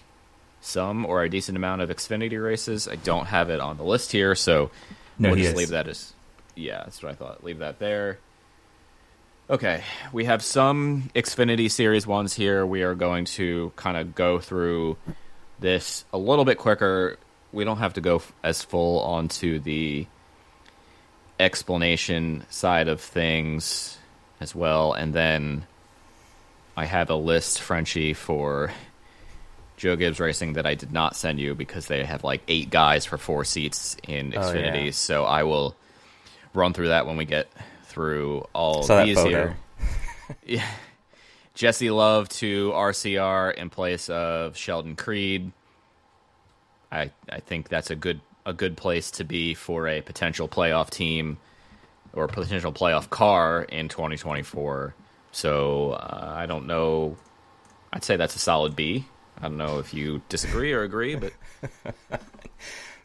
some 0.60 1.06
or 1.06 1.22
a 1.22 1.28
decent 1.28 1.56
amount 1.56 1.82
of 1.82 1.90
Xfinity 1.90 2.42
races. 2.42 2.88
I 2.88 2.96
don't 2.96 3.26
have 3.26 3.50
it 3.50 3.60
on 3.60 3.76
the 3.76 3.84
list 3.84 4.12
here, 4.12 4.34
so 4.34 4.70
No, 5.18 5.30
we'll 5.30 5.38
just 5.38 5.50
is. 5.50 5.56
leave 5.56 5.68
that 5.70 5.88
as 5.88 6.12
yeah, 6.54 6.78
that's 6.84 7.02
what 7.02 7.12
I 7.12 7.14
thought. 7.14 7.44
Leave 7.44 7.58
that 7.58 7.78
there. 7.78 8.18
Okay, 9.48 9.82
we 10.12 10.24
have 10.24 10.42
some 10.42 11.10
Xfinity 11.14 11.70
Series 11.70 12.06
ones 12.06 12.34
here. 12.34 12.66
We 12.66 12.82
are 12.82 12.94
going 12.94 13.26
to 13.26 13.72
kind 13.76 13.96
of 13.96 14.14
go 14.14 14.40
through 14.40 14.96
this 15.60 16.04
a 16.12 16.18
little 16.18 16.44
bit 16.44 16.58
quicker. 16.58 17.16
We 17.52 17.62
don't 17.64 17.78
have 17.78 17.94
to 17.94 18.00
go 18.00 18.16
f- 18.16 18.32
as 18.42 18.62
full 18.62 19.00
onto 19.00 19.60
the 19.60 20.06
explanation 21.38 22.44
side 22.50 22.88
of 22.88 23.00
things 23.00 23.98
as 24.40 24.54
well, 24.54 24.92
and 24.92 25.12
then 25.14 25.66
I 26.76 26.86
have 26.86 27.08
a 27.08 27.14
list, 27.14 27.60
Frenchie, 27.60 28.14
for 28.14 28.72
Joe 29.76 29.96
Gibbs 29.96 30.20
Racing 30.20 30.54
that 30.54 30.66
I 30.66 30.74
did 30.74 30.92
not 30.92 31.16
send 31.16 31.38
you 31.38 31.54
because 31.54 31.86
they 31.86 32.04
have 32.04 32.24
like 32.24 32.42
eight 32.48 32.70
guys 32.70 33.04
for 33.04 33.18
four 33.18 33.44
seats 33.44 33.96
in 34.06 34.32
Oh, 34.36 34.40
Xfinity. 34.40 34.86
yeah. 34.86 34.90
So 34.92 35.24
I 35.24 35.42
will 35.42 35.76
run 36.54 36.72
through 36.72 36.88
that 36.88 37.06
when 37.06 37.16
we 37.16 37.24
get 37.26 37.48
through 37.84 38.46
all 38.52 38.82
Saw 38.82 39.04
these 39.04 39.22
here. 39.22 39.56
yeah. 40.46 40.66
Jesse 41.54 41.90
Love 41.90 42.28
to 42.30 42.70
RCR 42.72 43.54
in 43.54 43.70
place 43.70 44.08
of 44.08 44.56
Sheldon 44.56 44.96
Creed. 44.96 45.52
I 46.92 47.10
I 47.30 47.40
think 47.40 47.68
that's 47.68 47.90
a 47.90 47.96
good 47.96 48.20
a 48.44 48.52
good 48.52 48.76
place 48.76 49.10
to 49.12 49.24
be 49.24 49.54
for 49.54 49.88
a 49.88 50.00
potential 50.02 50.48
playoff 50.48 50.90
team 50.90 51.38
or 52.12 52.28
potential 52.28 52.72
playoff 52.72 53.10
car 53.10 53.62
in 53.62 53.88
2024. 53.88 54.94
So 55.32 55.90
uh, 55.92 56.32
I 56.36 56.46
don't 56.46 56.66
know. 56.66 57.16
I'd 57.92 58.04
say 58.04 58.16
that's 58.16 58.36
a 58.36 58.38
solid 58.38 58.76
B. 58.76 59.04
I 59.38 59.42
don't 59.42 59.56
know 59.56 59.78
if 59.78 59.92
you 59.94 60.22
disagree 60.28 60.72
or 60.72 60.82
agree, 60.82 61.14
but 61.14 61.32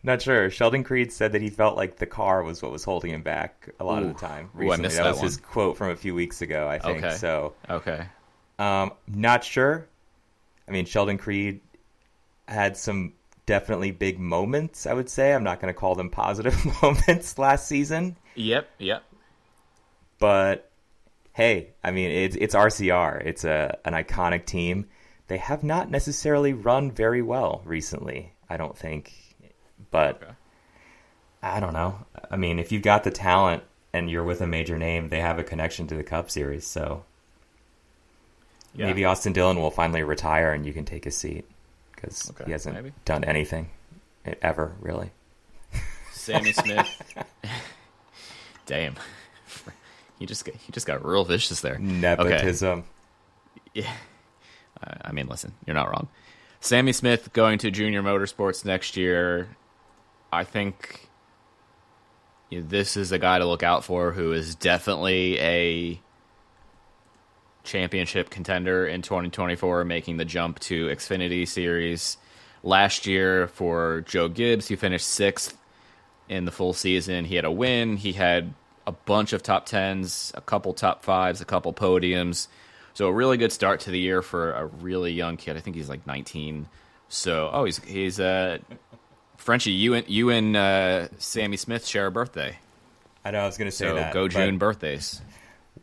Not 0.04 0.22
sure. 0.22 0.50
Sheldon 0.50 0.84
Creed 0.84 1.12
said 1.12 1.34
that 1.34 1.42
he 1.44 1.50
felt 1.52 1.78
like 1.78 1.98
the 1.98 2.08
car 2.08 2.42
was 2.42 2.62
what 2.64 2.72
was 2.72 2.84
holding 2.84 3.12
him 3.12 3.22
back 3.22 3.70
a 3.80 3.84
lot 3.84 4.02
Ooh. 4.02 4.08
of 4.08 4.14
the 4.14 4.20
time. 4.20 4.50
Ooh, 4.56 4.60
I 4.60 4.62
Recently. 4.64 4.82
missed 4.84 4.98
that, 4.98 5.04
that 5.04 5.12
was 5.12 5.22
his 5.22 5.42
one. 5.42 5.50
quote 5.52 5.78
from 5.78 5.90
a 5.92 5.96
few 5.96 6.16
weeks 6.16 6.42
ago, 6.42 6.68
I 6.68 6.80
think. 6.80 7.04
Okay. 7.04 7.16
So, 7.18 7.54
okay. 7.70 8.06
um, 8.58 8.94
not 9.08 9.44
sure. 9.44 9.88
I 10.68 10.72
mean, 10.72 10.86
Sheldon 10.86 11.20
Creed 11.20 11.60
had 12.48 12.78
some 12.78 13.14
definitely 13.46 13.92
big 13.92 14.18
moments. 14.20 14.88
I 14.88 14.94
would 14.94 15.10
say 15.10 15.34
I'm 15.36 15.44
not 15.44 15.60
going 15.62 15.72
to 15.72 15.80
call 15.80 15.94
them 15.94 16.10
positive 16.10 16.58
moments 16.82 17.38
last 17.38 17.68
season, 17.68 18.18
Yep. 18.36 18.70
Yep. 18.80 19.04
but 20.18 20.72
hey, 21.34 21.70
I 21.84 21.92
mean, 21.92 22.10
it's 22.10 22.36
it's 22.38 22.56
RCR. 22.56 23.22
It's 23.26 23.44
a 23.44 23.78
an 23.86 23.94
iconic 23.94 24.46
team. 24.46 24.88
They 25.32 25.38
have 25.38 25.64
not 25.64 25.90
necessarily 25.90 26.52
run 26.52 26.92
very 26.92 27.22
well 27.22 27.62
recently. 27.64 28.34
I 28.50 28.58
don't 28.58 28.78
think, 28.78 29.14
but. 29.90 30.22
Okay. 30.22 30.32
I 31.42 31.62
don't 31.62 31.72
know. 31.72 32.00
I 32.30 32.36
mean, 32.36 32.60
if 32.60 32.74
you've 32.74 32.82
got 32.82 33.06
the 33.06 33.12
talent 33.12 33.64
and 33.94 34.12
you're 34.12 34.26
with 34.26 34.42
a 34.42 34.46
major 34.46 34.78
name, 34.78 35.08
they 35.08 35.22
have 35.22 35.40
a 35.40 35.44
connection 35.46 35.88
to 35.88 35.96
the 35.96 36.04
Cup 36.04 36.30
Series. 36.30 36.68
So 36.68 37.06
Yeah. 38.76 38.88
maybe 38.88 39.06
Austin 39.06 39.32
Dillon 39.32 39.58
will 39.58 39.72
finally 39.72 40.04
retire 40.04 40.52
and 40.52 40.66
you 40.66 40.74
can 40.74 40.84
take 40.84 41.06
a 41.06 41.12
seat 41.12 41.46
because 41.96 42.30
Okay, 42.32 42.44
he 42.48 42.52
hasn't 42.52 42.76
maybe. 42.76 42.92
done 43.06 43.24
anything 43.24 43.70
ever, 44.42 44.76
really. 44.82 45.12
Sammy 46.12 46.52
Smith. 46.62 46.90
Damn. 48.66 48.96
He 50.20 50.28
just 50.28 50.44
got, 50.46 50.54
he 50.56 50.72
just 50.74 50.86
got 50.86 51.04
real 51.04 51.24
vicious 51.26 51.62
there. 51.62 51.80
Nepotism. 51.80 52.84
Yeah. 53.74 53.92
I 54.84 55.12
mean, 55.12 55.28
listen, 55.28 55.54
you're 55.66 55.76
not 55.76 55.90
wrong. 55.90 56.08
Sammy 56.60 56.94
Smith 56.94 57.34
going 57.34 57.58
to 57.60 57.72
Junior 57.72 58.04
Motorsports 58.04 58.66
next 58.66 58.96
year. 58.98 59.50
I 60.32 60.44
think 60.44 61.10
this 62.52 62.98
is 62.98 63.12
a 63.12 63.18
guy 63.18 63.40
to 63.40 63.46
look 63.46 63.64
out 63.64 63.84
for 63.84 64.12
who 64.12 64.32
is 64.34 64.56
definitely 64.56 65.40
a 65.40 66.02
championship 67.64 68.30
contender 68.30 68.86
in 68.88 69.02
2024, 69.02 69.86
making 69.86 70.18
the 70.18 70.26
jump 70.26 70.60
to 70.60 70.88
Xfinity 70.88 71.48
Series. 71.48 72.18
Last 72.64 73.08
year 73.08 73.48
for 73.48 74.04
Joe 74.08 74.28
Gibbs, 74.28 74.68
he 74.68 74.76
finished 74.76 75.08
sixth 75.08 75.58
in 76.30 76.46
the 76.46 76.52
full 76.52 76.74
season. 76.74 77.26
He 77.26 77.36
had 77.36 77.46
a 77.46 77.52
win. 77.52 77.98
He 77.98 78.14
had 78.14 78.54
a 78.86 78.92
bunch 78.92 79.34
of 79.34 79.44
top 79.44 79.66
tens, 79.66 80.32
a 80.36 80.42
couple 80.42 80.74
top 80.74 81.04
fives, 81.04 81.42
a 81.42 81.46
couple 81.46 81.74
podiums. 81.74 82.48
So 82.94 83.08
a 83.08 83.14
really 83.14 83.38
good 83.38 83.52
start 83.52 83.82
to 83.82 83.92
the 83.92 84.00
year 84.00 84.22
for 84.22 84.52
a 84.52 84.66
really 84.66 85.12
young 85.12 85.38
kid. 85.38 85.58
I 85.58 85.60
think 85.60 85.76
he's 85.76 85.90
like 85.90 86.06
19. 86.06 86.68
So 87.10 87.50
oh, 87.52 87.66
he's 87.66 87.80
he's 87.80 88.20
uh, 88.20 88.60
Frenchie. 89.38 89.72
You 89.72 89.96
and 89.96 90.08
you 90.08 90.30
and 90.30 90.56
uh, 90.56 91.08
Sammy 91.18 91.58
Smith 91.58 91.86
share 91.86 92.08
a 92.08 92.12
birthday. 92.12 92.58
I 93.24 93.32
know 93.32 93.40
I 93.40 93.46
was 93.46 93.58
going 93.58 93.70
to 93.70 93.76
say 93.76 93.88
So 93.88 93.96
that. 93.96 94.14
go 94.14 94.28
June 94.28 94.58
birthdays. 94.58 95.22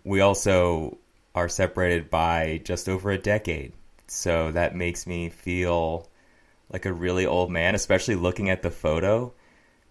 We 0.05 0.21
also 0.21 0.99
are 1.35 1.49
separated 1.49 2.11
by 2.11 2.61
just 2.65 2.89
over 2.89 3.11
a 3.11 3.19
decade. 3.19 3.73
So 4.09 4.51
that 4.53 4.75
makes 4.75 5.07
me 5.07 5.29
feel 5.29 6.09
like 6.71 6.87
a 6.87 6.93
really 6.93 7.27
old 7.27 7.51
man, 7.51 7.75
especially 7.75 8.17
looking 8.17 8.51
at 8.51 8.63
the 8.63 8.71
photo 8.71 9.33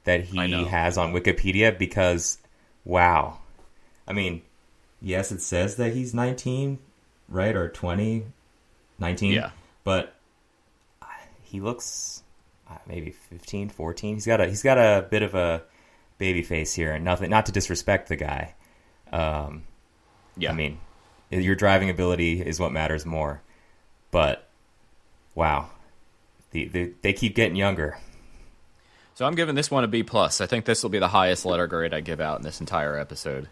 that 0.03 0.23
he 0.23 0.65
has 0.65 0.97
on 0.97 1.13
Wikipedia 1.13 1.77
because 1.77 2.37
wow. 2.85 3.39
I 4.07 4.13
mean, 4.13 4.41
yes, 5.01 5.31
it 5.31 5.41
says 5.41 5.75
that 5.77 5.93
he's 5.93 6.13
19, 6.13 6.79
right? 7.29 7.55
Or 7.55 7.69
20, 7.69 8.25
19. 8.99 9.33
Yeah. 9.33 9.51
But 9.83 10.15
uh, 11.01 11.05
he 11.43 11.61
looks 11.61 12.23
uh, 12.69 12.77
maybe 12.87 13.11
15, 13.11 13.69
14. 13.69 14.15
He's 14.15 14.25
got 14.25 14.41
a 14.41 14.47
he's 14.47 14.63
got 14.63 14.77
a 14.77 15.07
bit 15.09 15.21
of 15.21 15.35
a 15.35 15.63
baby 16.17 16.41
face 16.41 16.73
here 16.73 16.93
and 16.93 17.05
nothing 17.05 17.29
not 17.29 17.45
to 17.45 17.51
disrespect 17.51 18.09
the 18.09 18.15
guy. 18.15 18.55
Um 19.11 19.63
Yeah, 20.35 20.51
I 20.51 20.53
mean, 20.53 20.79
your 21.29 21.55
driving 21.55 21.89
ability 21.89 22.41
is 22.41 22.59
what 22.59 22.71
matters 22.71 23.05
more. 23.05 23.41
But 24.11 24.47
wow, 25.35 25.69
the, 26.51 26.67
the, 26.67 26.93
they 27.01 27.13
keep 27.13 27.35
getting 27.35 27.55
younger. 27.55 27.97
So 29.15 29.25
I'm 29.25 29.35
giving 29.35 29.55
this 29.55 29.71
one 29.71 29.83
a 29.83 29.87
B 29.87 30.03
plus. 30.03 30.41
I 30.41 30.45
think 30.45 30.65
this 30.65 30.83
will 30.83 30.89
be 30.89 30.99
the 30.99 31.07
highest 31.07 31.45
letter 31.45 31.67
grade 31.67 31.93
I 31.93 32.01
give 32.01 32.21
out 32.21 32.37
in 32.37 32.43
this 32.43 32.59
entire 32.59 32.97
episode. 32.97 33.49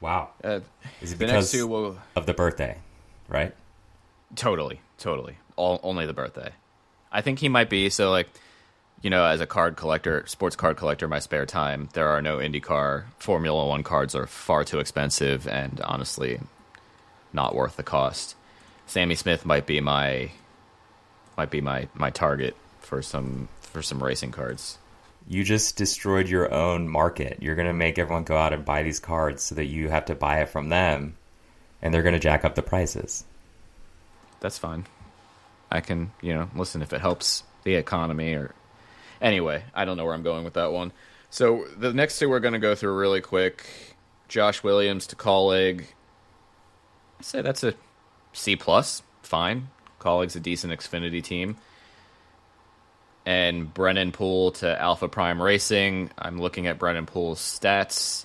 Wow, 0.00 0.30
Uh, 0.44 0.60
is 1.00 1.12
it 1.12 1.18
the 1.18 1.26
next 1.26 1.32
because 1.32 1.52
two 1.52 1.66
will 1.66 1.98
of 2.14 2.26
the 2.26 2.34
birthday, 2.34 2.78
right? 3.28 3.54
totally, 4.34 4.80
totally, 4.98 5.38
all, 5.56 5.80
only 5.82 6.04
the 6.06 6.12
birthday. 6.12 6.50
I 7.10 7.22
think 7.22 7.38
he 7.38 7.48
might 7.48 7.70
be 7.70 7.88
so 7.90 8.10
like 8.10 8.28
you 9.02 9.10
know, 9.10 9.24
as 9.24 9.40
a 9.40 9.46
card 9.46 9.76
collector, 9.76 10.24
sports 10.26 10.56
card 10.56 10.76
collector, 10.76 11.04
in 11.06 11.10
my 11.10 11.18
spare 11.18 11.44
time, 11.46 11.90
there 11.92 12.08
are 12.08 12.22
no 12.22 12.38
IndyCar. 12.38 13.04
Formula 13.18 13.66
One 13.68 13.82
cards 13.82 14.14
are 14.14 14.26
far 14.26 14.64
too 14.64 14.78
expensive 14.80 15.46
and 15.46 15.80
honestly 15.82 16.40
not 17.32 17.54
worth 17.54 17.76
the 17.76 17.82
cost. 17.82 18.34
Sammy 18.86 19.14
Smith 19.14 19.44
might 19.44 19.66
be 19.66 19.80
my 19.80 20.30
might 21.36 21.50
be 21.50 21.60
my, 21.60 21.88
my 21.94 22.08
target 22.10 22.56
for 22.80 23.02
some 23.02 23.48
for 23.60 23.82
some 23.82 24.02
racing 24.02 24.30
cards. 24.32 24.78
You 25.28 25.42
just 25.42 25.76
destroyed 25.76 26.28
your 26.28 26.52
own 26.52 26.88
market. 26.88 27.38
You're 27.40 27.56
going 27.56 27.66
to 27.66 27.72
make 27.72 27.98
everyone 27.98 28.24
go 28.24 28.36
out 28.36 28.52
and 28.52 28.64
buy 28.64 28.82
these 28.82 29.00
cards 29.00 29.42
so 29.42 29.56
that 29.56 29.64
you 29.64 29.88
have 29.88 30.04
to 30.06 30.14
buy 30.14 30.40
it 30.40 30.48
from 30.48 30.68
them 30.68 31.16
and 31.82 31.92
they're 31.92 32.02
going 32.02 32.14
to 32.14 32.20
jack 32.20 32.44
up 32.44 32.54
the 32.54 32.62
prices. 32.62 33.24
That's 34.40 34.58
fine. 34.58 34.86
I 35.70 35.80
can, 35.80 36.12
you 36.22 36.32
know, 36.32 36.48
listen 36.54 36.82
if 36.82 36.92
it 36.92 37.00
helps 37.00 37.42
the 37.64 37.74
economy 37.74 38.34
or 38.34 38.54
anyway, 39.20 39.64
I 39.74 39.84
don't 39.84 39.96
know 39.96 40.04
where 40.04 40.14
I'm 40.14 40.22
going 40.22 40.44
with 40.44 40.54
that 40.54 40.72
one. 40.72 40.92
So 41.30 41.66
the 41.76 41.92
next 41.92 42.18
two 42.18 42.28
we're 42.28 42.40
going 42.40 42.54
to 42.54 42.60
go 42.60 42.74
through 42.74 42.96
really 42.96 43.20
quick. 43.20 43.66
Josh 44.28 44.62
Williams 44.62 45.06
to 45.08 45.16
Kaulig. 45.16 45.84
I 47.18 47.22
say 47.22 47.42
that's 47.42 47.64
a 47.64 47.74
C 48.32 48.56
plus. 48.56 49.02
Fine. 49.22 49.68
Kaulig's 50.00 50.36
a 50.36 50.40
decent 50.40 50.72
Xfinity 50.72 51.22
team. 51.22 51.56
And 53.26 53.74
Brennan 53.74 54.12
Poole 54.12 54.52
to 54.52 54.80
Alpha 54.80 55.08
Prime 55.08 55.42
Racing. 55.42 56.10
I'm 56.16 56.40
looking 56.40 56.66
at 56.68 56.78
Brennan 56.78 57.06
Poole's 57.06 57.40
stats. 57.40 58.24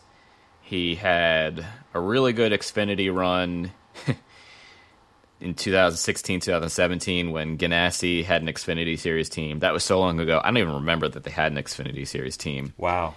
He 0.61 0.95
had 0.95 1.65
a 1.93 1.99
really 1.99 2.31
good 2.31 2.53
Xfinity 2.53 3.13
run 3.13 3.71
in 5.41 5.55
2016, 5.55 6.39
2017 6.41 7.31
when 7.31 7.57
Ganassi 7.57 8.23
had 8.23 8.43
an 8.43 8.47
Xfinity 8.47 8.97
Series 8.97 9.27
team. 9.27 9.59
That 9.59 9.73
was 9.73 9.83
so 9.83 9.99
long 9.99 10.19
ago. 10.19 10.39
I 10.41 10.47
don't 10.47 10.57
even 10.57 10.75
remember 10.75 11.09
that 11.09 11.23
they 11.23 11.31
had 11.31 11.51
an 11.51 11.57
Xfinity 11.57 12.07
Series 12.07 12.37
team. 12.37 12.73
Wow. 12.77 13.15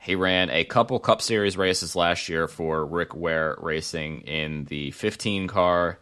He 0.00 0.16
ran 0.16 0.50
a 0.50 0.64
couple 0.64 0.98
Cup 0.98 1.22
Series 1.22 1.56
races 1.56 1.94
last 1.94 2.28
year 2.28 2.48
for 2.48 2.84
Rick 2.84 3.14
Ware 3.14 3.56
Racing 3.60 4.22
in 4.22 4.64
the 4.64 4.90
15 4.90 5.46
car. 5.46 6.00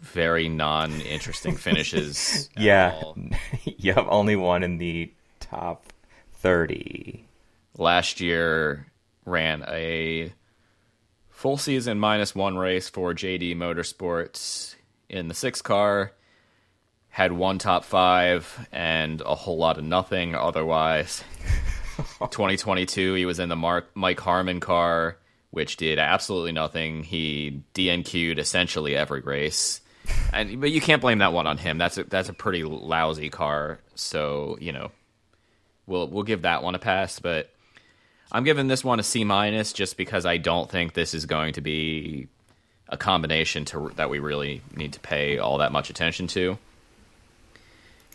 Very 0.00 0.48
non 0.48 1.00
interesting 1.02 1.56
finishes. 1.56 2.48
Yeah. 2.56 3.00
you 3.64 3.92
have 3.92 4.06
only 4.08 4.36
one 4.36 4.62
in 4.62 4.78
the 4.78 5.12
top 5.40 5.92
30. 6.34 7.26
Last 7.76 8.20
year 8.20 8.86
ran 9.24 9.64
a 9.68 10.32
full 11.28 11.56
season 11.56 11.98
minus 11.98 12.34
one 12.34 12.56
race 12.58 12.88
for 12.88 13.14
JD 13.14 13.56
Motorsports 13.56 14.74
in 15.08 15.28
the 15.28 15.34
six 15.34 15.62
car. 15.62 16.12
Had 17.08 17.32
one 17.32 17.58
top 17.58 17.84
five 17.84 18.68
and 18.70 19.20
a 19.22 19.34
whole 19.34 19.58
lot 19.58 19.78
of 19.78 19.84
nothing 19.84 20.34
otherwise. 20.34 21.24
2022, 22.30 23.14
he 23.14 23.24
was 23.26 23.38
in 23.38 23.48
the 23.48 23.56
Mark, 23.56 23.90
Mike 23.94 24.20
Harmon 24.20 24.60
car, 24.60 25.16
which 25.50 25.76
did 25.76 25.98
absolutely 25.98 26.52
nothing. 26.52 27.02
He 27.02 27.62
DNQ'd 27.74 28.38
essentially 28.38 28.94
every 28.96 29.20
race, 29.20 29.80
and 30.32 30.60
but 30.60 30.70
you 30.70 30.80
can't 30.80 31.00
blame 31.00 31.18
that 31.18 31.32
one 31.32 31.46
on 31.46 31.58
him. 31.58 31.78
That's 31.78 31.98
a, 31.98 32.04
that's 32.04 32.28
a 32.28 32.32
pretty 32.32 32.64
lousy 32.64 33.30
car. 33.30 33.78
So 33.94 34.56
you 34.60 34.72
know, 34.72 34.90
we'll 35.86 36.08
we'll 36.08 36.22
give 36.22 36.42
that 36.42 36.62
one 36.62 36.74
a 36.74 36.78
pass. 36.78 37.18
But 37.18 37.50
I'm 38.32 38.44
giving 38.44 38.68
this 38.68 38.84
one 38.84 39.00
a 39.00 39.02
C 39.02 39.24
minus 39.24 39.72
just 39.72 39.96
because 39.96 40.26
I 40.26 40.36
don't 40.36 40.70
think 40.70 40.94
this 40.94 41.14
is 41.14 41.26
going 41.26 41.54
to 41.54 41.60
be 41.60 42.28
a 42.88 42.96
combination 42.96 43.64
to 43.66 43.92
that 43.96 44.10
we 44.10 44.18
really 44.18 44.62
need 44.74 44.92
to 44.94 45.00
pay 45.00 45.38
all 45.38 45.58
that 45.58 45.72
much 45.72 45.90
attention 45.90 46.26
to. 46.28 46.58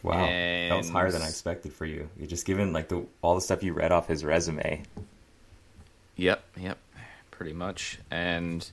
Wow. 0.03 0.27
that 0.27 0.77
was 0.77 0.89
higher 0.89 1.09
than 1.09 1.23
I 1.23 1.27
expected 1.27 1.73
for 1.73 1.85
you. 1.85 2.07
You're 2.17 2.27
just 2.27 2.45
given 2.45 2.73
like 2.73 2.89
the 2.89 3.05
all 3.21 3.35
the 3.35 3.41
stuff 3.41 3.63
you 3.63 3.73
read 3.73 3.91
off 3.91 4.07
his 4.07 4.23
resume. 4.23 4.83
Yep, 6.17 6.43
yep, 6.57 6.77
pretty 7.31 7.53
much. 7.53 7.97
And 8.11 8.69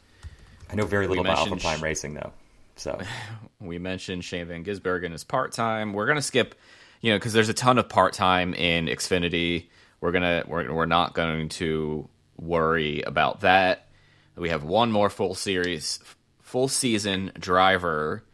I 0.71 0.75
know 0.75 0.85
very 0.85 1.07
little 1.07 1.25
about 1.25 1.39
Alpha 1.39 1.51
mentioned 1.51 1.71
Prime 1.71 1.83
Racing 1.83 2.15
though. 2.15 2.33
So 2.77 3.01
we 3.61 3.79
mentioned 3.79 4.25
Shane 4.25 4.49
Van 4.49 4.65
Gisbergen 4.65 5.13
is 5.13 5.25
part 5.25 5.53
time. 5.53 5.93
We're 5.93 6.07
gonna 6.07 6.23
skip, 6.23 6.55
you 7.01 7.13
know, 7.13 7.19
because 7.19 7.33
there's 7.33 7.49
a 7.49 7.55
ton 7.55 7.79
of 7.79 7.89
part 7.89 8.15
time 8.15 8.55
in 8.55 8.87
Xfinity. 8.87 9.69
We're 10.01 10.13
gonna 10.13 10.45
we're 10.47 10.73
we're 10.73 10.87
not 10.87 11.15
going 11.15 11.49
to 11.51 12.09
worry 12.37 13.03
about 13.03 13.41
that. 13.41 13.89
We 14.37 14.49
have 14.49 14.65
one 14.65 14.91
more 14.91 15.11
full 15.11 15.35
series, 15.35 16.01
full 16.41 16.69
season 16.69 17.33
driver, 17.39 18.25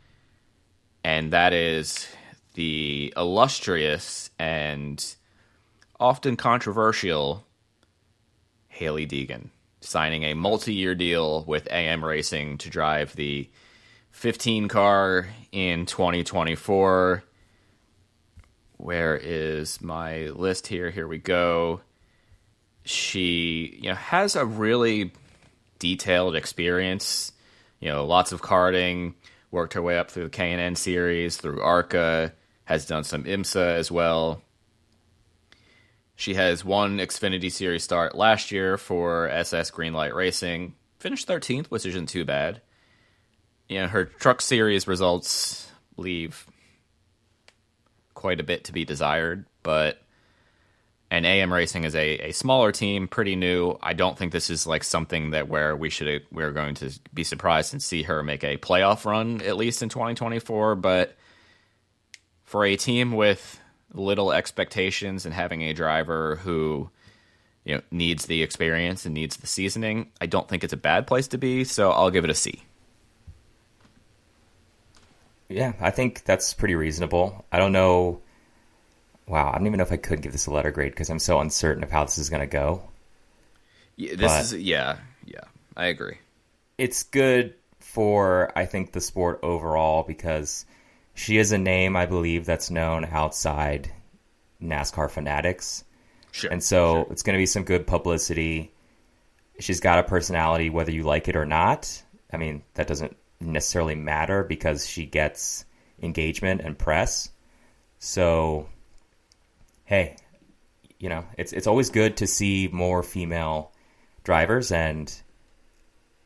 and 1.02 1.32
that 1.32 1.52
is 1.52 2.08
the 2.54 3.12
illustrious 3.16 4.30
and 4.38 5.04
often 6.00 6.36
controversial 6.36 7.44
Hailie 8.68 9.06
Deegan 9.06 9.50
signing 9.80 10.24
a 10.24 10.34
multi-year 10.34 10.94
deal 10.94 11.44
with 11.44 11.70
AM 11.70 12.04
Racing 12.04 12.58
to 12.58 12.70
drive 12.70 13.14
the 13.16 13.48
15 14.18 14.66
car 14.66 15.28
in 15.52 15.86
2024. 15.86 17.22
Where 18.76 19.16
is 19.16 19.80
my 19.80 20.26
list 20.30 20.66
here? 20.66 20.90
Here 20.90 21.06
we 21.06 21.18
go. 21.18 21.82
She, 22.84 23.78
you 23.80 23.90
know, 23.90 23.94
has 23.94 24.34
a 24.34 24.44
really 24.44 25.12
detailed 25.78 26.34
experience. 26.34 27.30
You 27.78 27.90
know, 27.90 28.06
lots 28.06 28.32
of 28.32 28.42
karting. 28.42 29.14
Worked 29.52 29.74
her 29.74 29.82
way 29.82 29.96
up 29.96 30.10
through 30.10 30.24
the 30.24 30.30
K 30.30 30.50
and 30.50 30.60
N 30.60 30.74
series, 30.74 31.36
through 31.36 31.62
ARCA. 31.62 32.32
Has 32.64 32.86
done 32.86 33.04
some 33.04 33.22
IMSA 33.22 33.76
as 33.76 33.88
well. 33.88 34.42
She 36.16 36.34
has 36.34 36.64
one 36.64 36.98
Xfinity 36.98 37.52
Series 37.52 37.84
start 37.84 38.16
last 38.16 38.50
year 38.50 38.78
for 38.78 39.28
SS 39.28 39.70
Greenlight 39.70 40.12
Racing. 40.12 40.74
Finished 40.98 41.28
13th, 41.28 41.66
which 41.66 41.86
isn't 41.86 42.08
too 42.08 42.24
bad. 42.24 42.62
You 43.68 43.82
know, 43.82 43.88
her 43.88 44.06
Truck 44.06 44.40
Series 44.40 44.88
results 44.88 45.70
leave 45.96 46.46
quite 48.14 48.40
a 48.40 48.44
bit 48.44 48.64
to 48.64 48.72
be 48.72 48.84
desired, 48.84 49.44
but 49.62 50.02
and 51.10 51.24
AM 51.24 51.52
Racing 51.52 51.84
is 51.84 51.94
a, 51.94 52.28
a 52.28 52.32
smaller 52.32 52.70
team, 52.70 53.08
pretty 53.08 53.34
new. 53.34 53.78
I 53.82 53.94
don't 53.94 54.18
think 54.18 54.32
this 54.32 54.50
is 54.50 54.66
like 54.66 54.84
something 54.84 55.30
that 55.30 55.48
where 55.48 55.74
we 55.74 55.88
should 55.88 56.22
we're 56.30 56.50
going 56.50 56.74
to 56.76 56.90
be 57.14 57.24
surprised 57.24 57.72
and 57.72 57.82
see 57.82 58.02
her 58.02 58.22
make 58.22 58.44
a 58.44 58.58
playoff 58.58 59.04
run 59.04 59.40
at 59.42 59.56
least 59.56 59.82
in 59.82 59.88
2024. 59.88 60.74
But 60.76 61.16
for 62.44 62.64
a 62.64 62.76
team 62.76 63.12
with 63.12 63.60
little 63.94 64.32
expectations 64.32 65.24
and 65.24 65.34
having 65.34 65.62
a 65.62 65.72
driver 65.72 66.36
who 66.36 66.90
you 67.64 67.76
know 67.76 67.82
needs 67.90 68.26
the 68.26 68.42
experience 68.42 69.06
and 69.06 69.14
needs 69.14 69.36
the 69.38 69.46
seasoning, 69.46 70.10
I 70.20 70.26
don't 70.26 70.48
think 70.48 70.62
it's 70.62 70.74
a 70.74 70.78
bad 70.78 71.06
place 71.06 71.28
to 71.28 71.38
be. 71.38 71.64
So 71.64 71.90
I'll 71.90 72.10
give 72.10 72.24
it 72.24 72.30
a 72.30 72.34
C. 72.34 72.62
yeah, 75.48 75.72
I 75.80 75.90
think 75.90 76.24
that's 76.24 76.54
pretty 76.54 76.74
reasonable. 76.74 77.44
I 77.52 77.58
don't 77.58 77.72
know. 77.72 78.20
Wow, 79.26 79.50
I 79.52 79.58
don't 79.58 79.66
even 79.66 79.78
know 79.78 79.84
if 79.84 79.92
I 79.92 79.96
could 79.96 80.22
give 80.22 80.32
this 80.32 80.46
a 80.46 80.50
letter 80.52 80.70
grade 80.70 80.92
because 80.92 81.10
I'm 81.10 81.18
so 81.18 81.38
uncertain 81.40 81.82
of 81.82 81.90
how 81.90 82.04
this 82.04 82.18
is 82.18 82.30
going 82.30 82.40
to 82.40 82.46
go. 82.46 82.82
Yeah, 83.96 84.14
this 84.16 84.32
But- 84.32 84.40
is 84.40 84.54
yeah, 84.54 84.98
yeah. 85.24 85.40
I 85.76 85.86
agree. 85.86 86.18
it's 86.76 87.02
good 87.04 87.54
for 87.80 88.52
I 88.56 88.66
think 88.66 88.92
the 88.92 89.00
sport 89.00 89.40
overall 89.42 90.02
because 90.02 90.64
she 91.14 91.38
is 91.38 91.52
a 91.52 91.58
name 91.58 91.96
I 91.96 92.06
believe 92.06 92.44
that's 92.46 92.70
known 92.70 93.04
outside 93.04 93.90
NASCAR 94.62 95.10
fanatics. 95.10 95.84
Sure. 96.32 96.50
And 96.50 96.62
so 96.62 97.06
it's 97.10 97.22
going 97.22 97.34
to 97.34 97.40
be 97.42 97.46
some 97.46 97.64
good 97.64 97.86
publicity. 97.86 98.72
She's 99.60 99.80
got 99.80 99.98
a 99.98 100.02
personality 100.04 100.70
whether 100.70 100.92
you 100.92 101.02
like 101.04 101.28
it 101.28 101.36
or 101.36 101.46
not. 101.46 102.02
I 102.32 102.36
mean, 102.36 102.62
that 102.74 102.86
doesn't 102.86 103.16
necessarily 103.40 103.94
matter 103.94 104.44
because 104.44 104.86
she 104.86 105.06
gets 105.06 105.64
engagement 106.02 106.60
and 106.60 106.78
press. 106.78 107.30
So 107.98 108.68
hey, 109.88 110.16
you 110.98 111.08
know, 111.08 111.24
it's 111.36 111.52
it's 111.52 111.66
always 111.66 111.90
good 111.90 112.18
to 112.18 112.26
see 112.26 112.68
more 112.70 113.02
female 113.02 113.72
drivers 114.22 114.70
and 114.70 115.12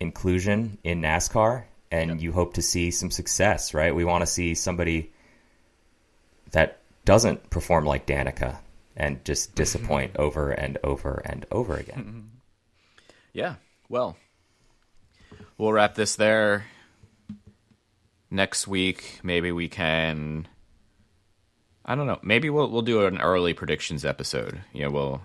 inclusion 0.00 0.78
in 0.82 1.00
NASCAR, 1.00 1.64
and 1.90 2.20
you 2.20 2.32
hope 2.32 2.54
to 2.54 2.62
see 2.62 2.90
some 2.90 3.10
success, 3.10 3.72
right? 3.72 3.94
We 3.94 4.04
want 4.04 4.22
to 4.22 4.26
see 4.26 4.54
somebody 4.54 5.12
that 6.50 6.80
doesn't 7.04 7.50
perform 7.50 7.84
like 7.84 8.06
Danica 8.06 8.58
and 8.96 9.24
just 9.24 9.54
disappoint 9.62 10.16
over 10.16 10.50
and 10.50 10.78
over 10.82 11.22
and 11.24 11.46
over 11.52 11.76
again. 11.76 11.98
Mm-hmm. 11.98 13.06
Yeah. 13.32 13.54
Well, 13.88 14.16
we'll 15.56 15.72
wrap 15.72 15.94
this 15.94 16.16
there. 16.16 16.64
Next 18.32 18.66
week, 18.66 19.20
maybe 19.22 19.52
we 19.52 19.68
can. 19.68 20.48
I 21.84 21.94
don't 21.94 22.06
know. 22.06 22.18
Maybe 22.22 22.48
we'll 22.48 22.70
we'll 22.70 22.80
do 22.80 23.04
an 23.04 23.20
early 23.20 23.52
predictions 23.52 24.06
episode. 24.06 24.58
You 24.72 24.84
know, 24.84 24.90
we'll. 24.90 25.22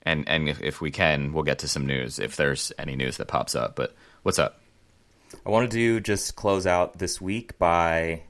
And 0.00 0.26
and 0.26 0.48
if, 0.48 0.62
if 0.62 0.80
we 0.80 0.90
can, 0.90 1.34
we'll 1.34 1.44
get 1.44 1.58
to 1.58 1.68
some 1.68 1.86
news 1.86 2.18
if 2.18 2.36
there's 2.36 2.72
any 2.78 2.96
news 2.96 3.18
that 3.18 3.28
pops 3.28 3.54
up. 3.54 3.76
But 3.76 3.94
what's 4.22 4.38
up? 4.38 4.58
I 5.44 5.50
wanted 5.50 5.70
to 5.72 6.00
just 6.00 6.34
close 6.34 6.66
out 6.66 6.98
this 6.98 7.20
week 7.20 7.58
by 7.58 8.22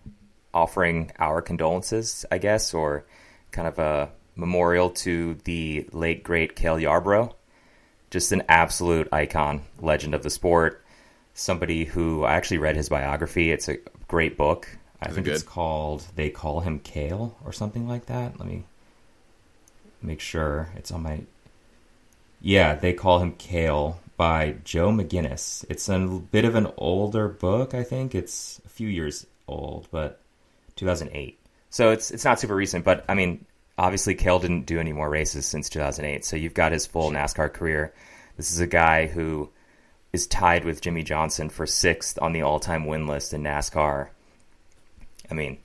offering 0.53 1.13
our 1.21 1.41
condolences, 1.41 2.27
I 2.33 2.39
guess, 2.39 2.75
or 2.75 3.07
kind 3.53 3.69
of 3.69 3.79
a 3.79 4.11
memorial 4.35 4.91
to 4.91 5.37
the 5.45 5.89
late 5.93 6.25
great 6.25 6.57
Cale 6.57 6.81
Yarborough. 6.81 7.37
Just 8.11 8.33
an 8.33 8.43
absolute 8.49 9.09
icon, 9.13 9.63
legend 9.81 10.17
of 10.17 10.25
the 10.25 10.31
sport. 10.31 10.85
Somebody 11.39 11.85
who 11.85 12.25
I 12.25 12.33
actually 12.35 12.59
read 12.59 12.77
his 12.77 12.89
biography. 12.89 13.53
It's 13.53 13.69
a 13.69 13.77
great 14.09 14.39
book. 14.39 14.67
I 15.03 15.11
Is 15.11 15.13
it 15.13 15.15
think 15.17 15.27
it's 15.29 15.43
called 15.43 16.07
"They 16.15 16.31
Call 16.31 16.61
Him 16.61 16.79
Cale 16.81 17.37
or 17.45 17.53
something 17.53 17.87
like 17.87 18.07
that. 18.07 18.39
Let 18.39 18.49
me 18.49 18.65
make 20.01 20.21
sure 20.21 20.71
it's 20.77 20.91
on 20.91 21.03
my. 21.03 21.21
Yeah, 22.41 22.75
they 22.75 22.95
call 22.95 23.19
him 23.19 23.33
Cale 23.33 24.01
by 24.17 24.57
Joe 24.65 24.91
McGinnis. 24.91 25.67
It's 25.69 25.91
a 25.91 25.99
bit 25.99 26.47
of 26.47 26.55
an 26.55 26.73
older 26.79 27.29
book, 27.29 27.75
I 27.75 27.83
think. 27.83 28.15
It's 28.15 28.59
a 28.65 28.71
few 28.71 28.89
years 28.89 29.27
old, 29.47 29.89
but 29.91 30.21
2008. 30.77 31.39
So 31.69 31.91
it's 31.91 32.11
it's 32.11 32.25
not 32.25 32.41
super 32.41 32.55
recent, 32.57 32.83
but 32.83 33.05
I 33.11 33.15
mean, 33.15 33.45
obviously 33.77 34.15
Cale 34.15 34.39
didn't 34.39 34.65
do 34.65 34.81
any 34.81 34.95
more 34.95 35.11
races 35.11 35.45
since 35.45 35.69
2008. 35.69 36.25
So 36.25 36.37
you've 36.37 36.55
got 36.55 36.73
his 36.73 36.87
full 36.87 37.11
NASCAR 37.11 37.53
career. 37.53 37.93
This 38.39 38.53
is 38.53 38.61
a 38.61 38.67
guy 38.67 39.07
who 39.07 39.51
is 40.17 40.27
tied 40.27 40.65
with 40.65 40.81
Jimmie 40.81 41.03
Johnson 41.03 41.51
for 41.51 41.67
sixth 41.67 42.19
on 42.23 42.33
the 42.33 42.41
all-time 42.41 42.87
win 42.87 43.07
list 43.07 43.35
in 43.35 43.43
NASCAR. 43.43 44.09
I 45.31 45.35
mean, 45.35 45.59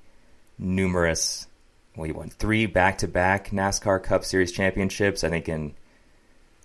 numerous. 0.60 1.47
Well, 1.95 2.04
he 2.04 2.12
won 2.12 2.30
three 2.30 2.66
back-to-back 2.66 3.52
NASCAR 3.52 4.04
Cup 4.04 4.26
Series 4.26 4.52
championships. 4.52 5.24
I 5.24 5.30
think 5.30 5.47
in 5.47 5.74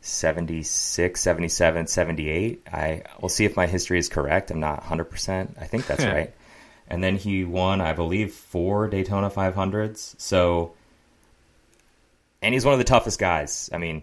76, 0.00 1.20
77, 1.20 1.86
78. 1.86 2.66
I 2.72 3.02
will 3.20 3.28
see 3.28 3.44
if 3.44 3.56
my 3.56 3.68
history 3.68 4.00
is 4.00 4.08
correct. 4.08 4.50
I'm 4.50 4.58
not 4.58 4.82
100%. 4.82 5.54
I 5.60 5.64
think 5.66 5.86
that's 5.86 6.04
right. 6.16 6.34
And 6.88 7.04
then 7.04 7.16
he 7.16 7.44
won, 7.44 7.80
I 7.80 7.92
believe, 7.92 8.34
four 8.34 8.88
Daytona 8.88 9.30
500s. 9.30 10.20
So, 10.20 10.74
and 12.42 12.52
he's 12.52 12.64
one 12.64 12.74
of 12.74 12.78
the 12.78 12.84
toughest 12.84 13.20
guys. 13.20 13.70
I 13.72 13.78
mean, 13.78 14.02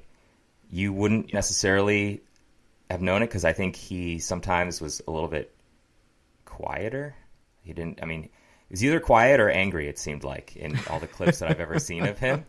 you 0.71 0.93
wouldn't 0.93 1.33
necessarily 1.33 2.21
have 2.89 3.01
known 3.01 3.23
it 3.23 3.27
because 3.27 3.45
I 3.45 3.53
think 3.53 3.75
he 3.75 4.19
sometimes 4.19 4.81
was 4.81 5.01
a 5.07 5.11
little 5.11 5.29
bit 5.29 5.53
quieter. 6.45 7.15
He 7.61 7.73
didn't, 7.73 7.99
I 8.01 8.05
mean, 8.05 8.23
he 8.23 8.29
was 8.71 8.83
either 8.83 8.99
quiet 8.99 9.39
or 9.39 9.49
angry, 9.49 9.87
it 9.87 9.97
seemed 9.97 10.23
like, 10.23 10.55
in 10.55 10.77
all 10.89 10.99
the 10.99 11.07
clips 11.07 11.39
that 11.39 11.49
I've 11.49 11.59
ever 11.59 11.79
seen 11.79 12.05
of 12.05 12.19
him 12.19 12.45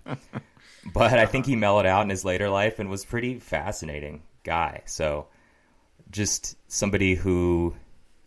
but 0.92 1.18
I 1.18 1.26
think 1.26 1.46
he 1.46 1.56
mellowed 1.56 1.86
out 1.86 2.02
in 2.02 2.10
his 2.10 2.24
later 2.24 2.48
life 2.48 2.78
and 2.78 2.90
was 2.90 3.04
pretty 3.04 3.38
fascinating 3.38 4.22
guy. 4.42 4.82
So 4.86 5.28
just 6.10 6.56
somebody 6.70 7.14
who 7.14 7.74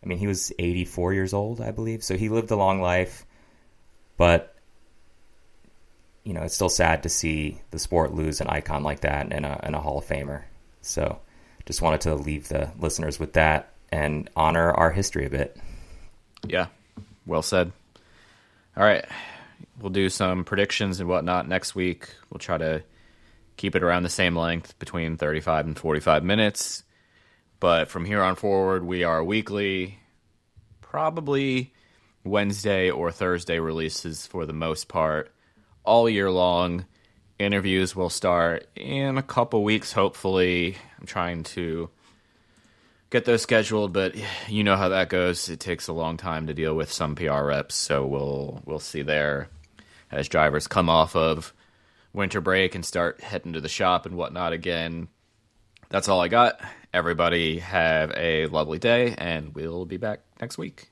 I 0.03 0.07
mean 0.07 0.17
he 0.17 0.27
was 0.27 0.51
84 0.57 1.13
years 1.13 1.33
old, 1.33 1.61
I 1.61 1.71
believe. 1.71 2.03
So 2.03 2.17
he 2.17 2.29
lived 2.29 2.51
a 2.51 2.55
long 2.55 2.81
life, 2.81 3.25
but 4.17 4.55
you 6.23 6.33
know, 6.33 6.43
it's 6.43 6.55
still 6.55 6.69
sad 6.69 7.03
to 7.03 7.09
see 7.09 7.61
the 7.71 7.79
sport 7.79 8.13
lose 8.13 8.41
an 8.41 8.47
icon 8.47 8.83
like 8.83 9.01
that 9.01 9.31
and 9.31 9.45
a, 9.45 9.59
and 9.63 9.75
a 9.75 9.79
Hall 9.79 9.99
of 9.99 10.05
Famer. 10.05 10.43
So 10.81 11.19
just 11.67 11.81
wanted 11.81 12.01
to 12.01 12.15
leave 12.15 12.47
the 12.47 12.71
listeners 12.79 13.19
with 13.19 13.33
that 13.33 13.73
and 13.91 14.29
honor 14.35 14.71
our 14.71 14.89
history 14.89 15.25
a 15.25 15.29
bit. 15.29 15.55
Yeah, 16.47 16.67
well 17.25 17.41
said. 17.41 17.71
All 18.75 18.83
right, 18.83 19.05
we'll 19.79 19.91
do 19.91 20.09
some 20.09 20.45
predictions 20.45 20.99
and 20.99 21.09
whatnot 21.09 21.47
next 21.47 21.75
week. 21.75 22.09
We'll 22.29 22.39
try 22.39 22.57
to 22.57 22.83
keep 23.57 23.75
it 23.75 23.83
around 23.83 24.03
the 24.03 24.09
same 24.09 24.35
length, 24.35 24.79
between 24.79 25.17
35 25.17 25.65
and 25.65 25.77
45 25.77 26.23
minutes. 26.23 26.83
But 27.59 27.89
from 27.89 28.05
here 28.05 28.21
on 28.21 28.35
forward, 28.35 28.85
we 28.85 29.03
are 29.03 29.23
weekly, 29.23 29.99
probably 30.79 31.73
Wednesday 32.23 32.89
or 32.89 33.11
Thursday 33.11 33.59
releases 33.59 34.25
for 34.25 34.45
the 34.45 34.53
most 34.53 34.87
part, 34.87 35.33
all 35.83 36.07
year 36.07 36.31
long. 36.31 36.85
Interviews 37.39 37.95
will 37.95 38.09
start 38.09 38.67
in 38.75 39.17
a 39.17 39.23
couple 39.23 39.63
weeks, 39.63 39.91
hopefully. 39.91 40.75
I'm 40.99 41.05
trying 41.05 41.43
to 41.43 41.89
get 43.09 43.25
those 43.25 43.43
scheduled, 43.43 43.93
but 43.93 44.15
you 44.47 44.63
know 44.63 44.75
how 44.75 44.89
that 44.89 45.09
goes. 45.09 45.47
It 45.47 45.59
takes 45.59 45.87
a 45.87 45.93
long 45.93 46.17
time 46.17 46.47
to 46.47 46.53
deal 46.53 46.75
with 46.75 46.91
some 46.91 47.15
PR 47.15 47.43
reps, 47.43 47.75
so 47.75 48.05
we'll 48.05 48.61
we'll 48.65 48.79
see 48.79 49.03
there 49.03 49.49
as 50.11 50.27
drivers 50.27 50.67
come 50.67 50.89
off 50.89 51.15
of 51.15 51.53
winter 52.13 52.41
break 52.41 52.73
and 52.73 52.85
start 52.85 53.21
heading 53.21 53.53
to 53.53 53.61
the 53.61 53.69
shop 53.69 54.05
and 54.05 54.15
whatnot 54.15 54.53
again. 54.53 55.07
That's 55.89 56.09
all 56.09 56.19
I 56.19 56.27
got. 56.29 56.59
Everybody 56.93 57.59
have 57.59 58.11
a 58.17 58.47
lovely 58.47 58.79
day, 58.79 59.13
and 59.17 59.53
we'll 59.53 59.85
be 59.85 59.97
back 59.97 60.21
next 60.41 60.57
week. 60.57 60.89